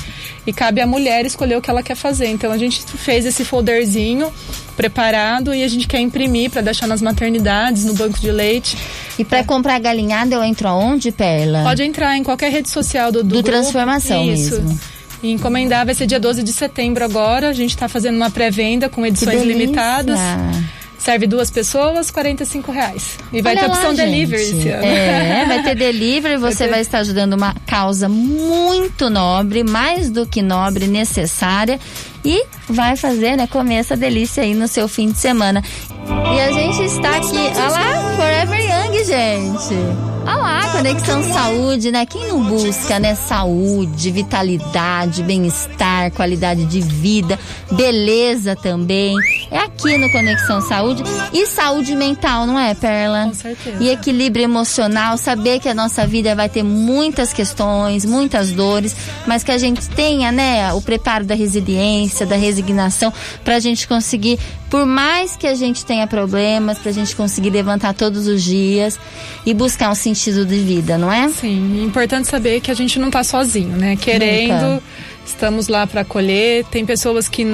e 0.45 0.53
cabe 0.53 0.79
à 0.79 0.87
mulher 0.87 1.25
escolher 1.25 1.57
o 1.57 1.61
que 1.61 1.69
ela 1.69 1.83
quer 1.83 1.95
fazer. 1.95 2.27
Então, 2.27 2.51
a 2.51 2.57
gente 2.57 2.81
fez 2.83 3.25
esse 3.25 3.43
folderzinho 3.43 4.31
preparado 4.77 5.53
e 5.53 5.63
a 5.63 5.67
gente 5.67 5.87
quer 5.87 5.99
imprimir 5.99 6.51
para 6.51 6.61
deixar 6.61 6.87
nas 6.87 7.01
maternidades, 7.01 7.83
no 7.83 7.95
banco 7.95 8.19
de 8.19 8.31
leite. 8.31 8.77
E 9.17 9.25
para 9.25 9.39
é. 9.39 9.43
comprar 9.43 9.79
galinhada 9.79 10.35
eu 10.35 10.43
entro 10.43 10.67
aonde, 10.67 11.11
Perla? 11.11 11.63
Pode 11.63 11.83
entrar 11.83 12.15
em 12.15 12.23
qualquer 12.23 12.51
rede 12.51 12.69
social 12.69 13.11
do, 13.11 13.23
do, 13.23 13.37
do 13.37 13.43
Transformação 13.43 14.23
Isso. 14.23 14.61
mesmo. 14.61 14.96
E 15.21 15.31
encomendar 15.31 15.85
vai 15.85 15.95
ser 15.95 16.05
dia 16.05 16.19
12 16.19 16.43
de 16.43 16.53
setembro 16.53 17.03
agora. 17.03 17.49
A 17.49 17.53
gente 17.53 17.71
está 17.71 17.87
fazendo 17.87 18.15
uma 18.15 18.29
pré-venda 18.29 18.89
com 18.89 19.05
edições 19.05 19.43
limitadas. 19.43 20.19
Serve 20.97 21.27
duas 21.27 21.49
pessoas, 21.49 22.11
45 22.11 22.71
reais. 22.71 23.17
E 23.31 23.41
vai 23.41 23.53
Olha 23.53 23.65
ter 23.65 23.69
opção 23.69 23.93
delivery 23.93 24.41
esse 24.41 24.69
ano. 24.69 24.83
É, 24.83 25.45
vai 25.47 25.63
ter 25.63 25.75
delivery, 25.75 26.37
você 26.37 26.41
vai, 26.41 26.67
ter... 26.67 26.71
vai 26.71 26.81
estar 26.81 26.97
ajudando 26.99 27.33
uma 27.33 27.55
causa 27.65 28.09
muito 28.09 29.09
nobre, 29.09 29.63
mais 29.63 30.09
do 30.09 30.25
que 30.25 30.41
nobre, 30.41 30.87
necessária. 30.87 31.79
E 32.25 32.43
vai 32.67 32.97
fazer, 32.97 33.37
né, 33.37 33.47
comer 33.47 33.75
essa 33.75 33.95
delícia 33.95 34.43
aí 34.43 34.53
no 34.53 34.67
seu 34.67 34.87
fim 34.87 35.11
de 35.11 35.17
semana. 35.17 35.63
E 36.35 36.39
a 36.41 36.51
gente 36.51 36.83
está 36.83 37.15
aqui, 37.15 37.37
olha 37.37 37.69
lá, 37.69 38.15
Forever 38.17 38.59
Young, 38.59 39.05
gente. 39.05 40.16
Olha 40.27 40.35
lá, 40.35 40.71
Conexão 40.73 41.23
Saúde, 41.23 41.89
né? 41.89 42.05
Quem 42.05 42.27
não 42.27 42.43
busca, 42.43 42.99
né? 42.99 43.15
Saúde, 43.15 44.11
vitalidade, 44.11 45.23
bem-estar, 45.23 46.11
qualidade 46.11 46.65
de 46.65 46.81
vida, 46.81 47.39
beleza 47.71 48.53
também. 48.53 49.15
É 49.49 49.59
aqui 49.59 49.97
no 49.97 50.11
Conexão 50.11 50.59
Saúde. 50.59 51.01
E 51.31 51.45
saúde 51.47 51.95
mental, 51.95 52.45
não 52.45 52.59
é, 52.59 52.75
Perla? 52.75 53.27
Com 53.27 53.33
certeza. 53.33 53.81
E 53.81 53.87
equilíbrio 53.89 54.43
emocional, 54.43 55.17
saber 55.17 55.61
que 55.61 55.69
a 55.69 55.73
nossa 55.73 56.05
vida 56.05 56.35
vai 56.35 56.49
ter 56.49 56.61
muitas 56.61 57.31
questões, 57.31 58.03
muitas 58.03 58.51
dores, 58.51 58.93
mas 59.25 59.45
que 59.45 59.51
a 59.51 59.57
gente 59.57 59.87
tenha, 59.91 60.29
né, 60.29 60.73
o 60.73 60.81
preparo 60.81 61.23
da 61.23 61.35
resiliência, 61.35 62.25
da 62.25 62.35
resignação, 62.35 63.13
pra 63.45 63.59
gente 63.61 63.87
conseguir, 63.87 64.37
por 64.69 64.85
mais 64.85 65.35
que 65.35 65.47
a 65.47 65.55
gente 65.55 65.85
tenha 65.85 66.05
problemas, 66.05 66.77
pra 66.77 66.91
gente 66.91 67.15
conseguir 67.15 67.49
levantar 67.49 67.93
todos 67.93 68.27
os 68.27 68.43
dias 68.43 68.99
e 69.45 69.53
buscar 69.53 69.89
um 69.89 69.95
sentido 69.95 70.27
sentido 70.27 70.45
de 70.45 70.59
vida, 70.59 70.97
não 70.97 71.11
é? 71.11 71.29
Sim, 71.29 71.83
importante 71.83 72.27
saber 72.27 72.59
que 72.59 72.69
a 72.69 72.73
gente 72.73 72.99
não 72.99 73.07
está 73.07 73.23
sozinho, 73.23 73.77
né? 73.77 73.95
Querendo, 73.95 74.73
Nunca. 74.73 74.83
estamos 75.25 75.67
lá 75.67 75.87
para 75.87 76.01
acolher. 76.01 76.65
Tem 76.65 76.85
pessoas 76.85 77.29
que, 77.29 77.45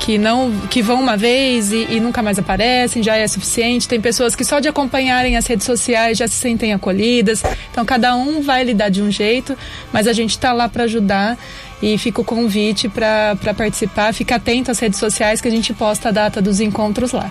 que 0.00 0.18
não 0.18 0.50
que 0.68 0.82
vão 0.82 1.00
uma 1.00 1.16
vez 1.16 1.72
e, 1.72 1.86
e, 1.90 2.00
nunca 2.00 2.22
mais 2.22 2.38
aparecem, 2.38 3.02
já 3.02 3.16
é 3.16 3.26
suficiente. 3.26 3.88
Tem 3.88 4.00
pessoas 4.00 4.34
que 4.34 4.44
só 4.44 4.60
de 4.60 4.68
acompanharem 4.68 5.36
as 5.36 5.46
redes 5.46 5.64
sociais 5.64 6.18
já 6.18 6.26
se 6.26 6.34
sentem 6.34 6.72
acolhidas. 6.72 7.42
Então 7.70 7.84
cada 7.84 8.16
um 8.16 8.42
vai 8.42 8.64
lidar 8.64 8.88
de 8.88 9.02
um 9.02 9.10
jeito, 9.10 9.56
mas 9.92 10.06
a 10.06 10.12
gente 10.12 10.30
está 10.30 10.52
lá 10.52 10.68
para 10.68 10.84
ajudar 10.84 11.38
e 11.82 11.96
fica 11.98 12.20
o 12.20 12.24
convite 12.24 12.88
para 12.88 13.36
participar. 13.56 14.12
Fica 14.12 14.36
atento 14.36 14.70
às 14.70 14.78
redes 14.78 14.98
sociais 14.98 15.40
que 15.40 15.48
a 15.48 15.50
gente 15.50 15.72
posta 15.74 16.08
a 16.08 16.12
data 16.12 16.40
dos 16.40 16.60
encontros 16.60 17.12
lá. 17.12 17.30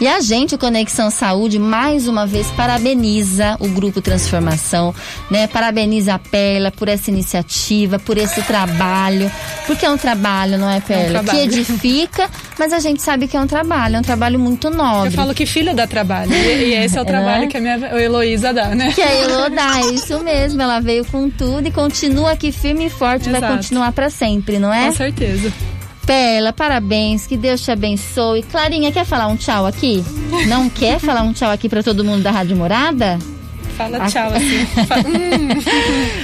E 0.00 0.06
a 0.06 0.20
gente, 0.20 0.54
o 0.54 0.58
Conexão 0.58 1.10
Saúde, 1.10 1.58
mais 1.58 2.06
uma 2.06 2.26
vez 2.26 2.46
parabeniza 2.48 3.56
o 3.58 3.68
Grupo 3.68 4.02
Transformação, 4.02 4.94
né? 5.30 5.46
Parabeniza 5.46 6.14
a 6.14 6.18
Perla 6.18 6.70
por 6.70 6.88
essa 6.88 7.10
iniciativa, 7.10 7.98
por 7.98 8.18
esse 8.18 8.42
trabalho, 8.42 9.30
porque 9.66 9.86
é 9.86 9.90
um 9.90 9.96
trabalho, 9.96 10.58
não 10.58 10.70
é, 10.70 10.80
Perla? 10.80 11.18
É 11.18 11.22
um 11.22 11.24
que 11.24 11.36
edifica, 11.38 12.28
mas 12.58 12.72
a 12.72 12.78
gente 12.78 13.00
sabe 13.00 13.26
que 13.26 13.36
é 13.36 13.40
um 13.40 13.46
trabalho, 13.46 13.96
é 13.96 13.98
um 13.98 14.02
trabalho 14.02 14.38
muito 14.38 14.68
nobre. 14.68 15.08
Eu 15.08 15.12
falo 15.12 15.34
que 15.34 15.46
filho 15.46 15.74
dá 15.74 15.86
trabalho, 15.86 16.32
e, 16.32 16.36
e 16.36 16.74
esse 16.74 16.98
é 16.98 17.00
o 17.00 17.02
é. 17.04 17.06
trabalho 17.06 17.44
é. 17.44 17.46
que 17.46 17.56
a 17.56 17.60
minha 17.60 17.76
a 17.76 18.00
Heloísa 18.00 18.52
dá, 18.52 18.74
né? 18.74 18.92
Que 18.92 19.02
a 19.02 19.14
Elo 19.14 19.48
dá, 19.48 19.80
é 19.80 19.94
isso 19.94 20.22
mesmo, 20.22 20.60
ela 20.60 20.78
veio 20.78 21.06
com 21.06 21.30
tudo 21.30 21.66
e 21.66 21.70
continua 21.70 22.32
aqui 22.32 22.52
firme 22.52 22.86
e 22.86 22.90
forte, 22.90 23.30
Exato. 23.30 23.40
vai 23.40 23.56
continuar 23.56 23.75
para 23.92 24.10
sempre, 24.10 24.58
não 24.58 24.72
é? 24.72 24.86
Com 24.86 24.92
certeza. 24.92 25.52
Perla, 26.06 26.52
parabéns, 26.52 27.26
que 27.26 27.36
Deus 27.36 27.60
te 27.60 27.70
abençoe. 27.70 28.42
Clarinha, 28.44 28.92
quer 28.92 29.04
falar 29.04 29.26
um 29.26 29.36
tchau 29.36 29.66
aqui? 29.66 30.04
Não 30.46 30.70
quer 30.70 31.00
falar 31.00 31.22
um 31.22 31.32
tchau 31.32 31.50
aqui 31.50 31.68
para 31.68 31.82
todo 31.82 32.04
mundo 32.04 32.22
da 32.22 32.30
Rádio 32.30 32.56
Morada? 32.56 33.18
Fala 33.76 34.08
tchau, 34.08 34.30
assim. 34.32 34.66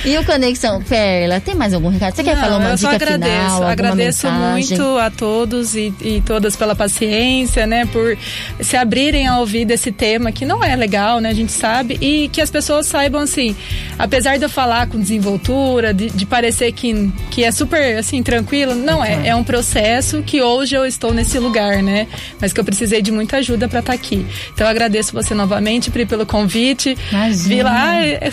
e 0.09 0.17
o 0.17 0.25
Conexão 0.25 0.83
Perla, 0.83 1.38
tem 1.41 1.55
mais 1.55 1.75
algum 1.75 1.88
recado? 1.88 2.17
Você 2.17 2.25
quer 2.25 2.37
falar 2.37 2.57
uma 2.57 2.71
eu 2.71 2.77
dica 2.77 2.95
agradeço, 2.95 3.31
final? 3.31 3.62
Agradeço 3.65 4.27
mensagem? 4.27 4.79
muito 4.79 4.99
a 4.99 5.11
todos 5.11 5.77
e, 5.77 5.93
e, 6.01 6.23
todas 6.25 6.57
pela 6.57 6.75
paciência, 6.75 7.67
né? 7.67 7.85
Por 7.87 8.17
se 8.61 8.77
abrirem 8.77 9.27
a 9.27 9.38
ouvir 9.38 9.65
desse 9.67 9.93
tema 9.93 10.33
que 10.33 10.47
não 10.47 10.65
é 10.65 10.75
legal, 10.75 11.21
né? 11.21 11.29
A 11.29 11.35
gente 11.35 11.53
sabe. 11.53 11.99
E 12.01 12.29
que 12.29 12.41
as 12.41 12.51
pessoas 12.51 12.87
saibam, 12.87 13.21
assim, 13.21 13.55
apesar 13.99 14.38
de 14.38 14.45
eu 14.45 14.49
falar 14.49 14.87
com 14.87 14.99
desenvoltura, 14.99 15.93
de, 15.93 16.09
de 16.09 16.25
parecer 16.25 16.73
que 16.73 17.12
que 17.31 17.45
é 17.45 17.51
super 17.51 17.99
assim 17.99 18.23
tranquilo. 18.23 18.75
Não 18.75 19.05
é, 19.05 19.29
é 19.29 19.37
um 19.37 19.45
processo 19.45 20.23
que 20.23 20.43
hoje 20.43 20.75
eu 20.75 20.87
estou 20.87 21.12
nesse 21.12 21.38
lugar, 21.38 21.83
né? 21.83 22.07
Mas 22.41 22.53
que 22.53 22.61
eu 22.61 22.65
precisei 22.65 23.03
de 23.03 23.12
muita 23.12 23.38
ajuda 23.38 23.69
para 23.69 23.81
estar 23.81 23.93
tá 23.93 23.99
aqui. 23.99 24.27
Então 24.53 24.67
eu 24.67 24.71
agradeço 24.71 25.12
você 25.12 25.35
novamente, 25.35 25.91
Pri, 25.91 26.07
pelo 26.07 26.25
convite. 26.25 26.97
Imagina. 27.11 27.41
Vi 27.46 27.62
lá, 27.62 27.92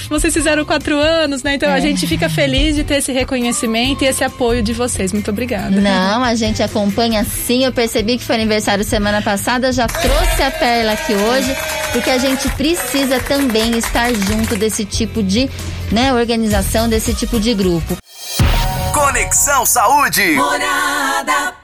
vocês 0.09 0.33
fizeram 0.33 0.65
quatro 0.65 0.97
anos, 0.97 1.43
né? 1.43 1.55
Então 1.55 1.69
é. 1.69 1.73
a 1.73 1.79
gente 1.79 2.05
fica 2.07 2.29
feliz 2.29 2.75
de 2.75 2.83
ter 2.83 2.95
esse 2.95 3.11
reconhecimento 3.11 4.03
e 4.03 4.07
esse 4.07 4.23
apoio 4.23 4.61
de 4.61 4.73
vocês. 4.73 5.11
Muito 5.13 5.29
obrigada. 5.31 5.79
Não, 5.79 6.23
a 6.23 6.35
gente 6.35 6.61
acompanha 6.61 7.23
sim. 7.23 7.63
Eu 7.63 7.73
percebi 7.73 8.17
que 8.17 8.23
foi 8.23 8.35
aniversário 8.35 8.83
semana 8.83 9.21
passada, 9.21 9.71
já 9.71 9.87
trouxe 9.87 10.41
a 10.41 10.51
Perla 10.51 10.93
aqui 10.93 11.13
hoje, 11.13 11.55
porque 11.91 12.09
a 12.09 12.17
gente 12.17 12.47
precisa 12.49 13.19
também 13.19 13.77
estar 13.77 14.13
junto 14.13 14.55
desse 14.55 14.85
tipo 14.85 15.21
de 15.23 15.49
né, 15.91 16.13
organização, 16.13 16.87
desse 16.87 17.13
tipo 17.13 17.39
de 17.39 17.53
grupo. 17.53 17.97
Conexão 18.93 19.65
Saúde. 19.65 20.33
Morada 20.33 21.58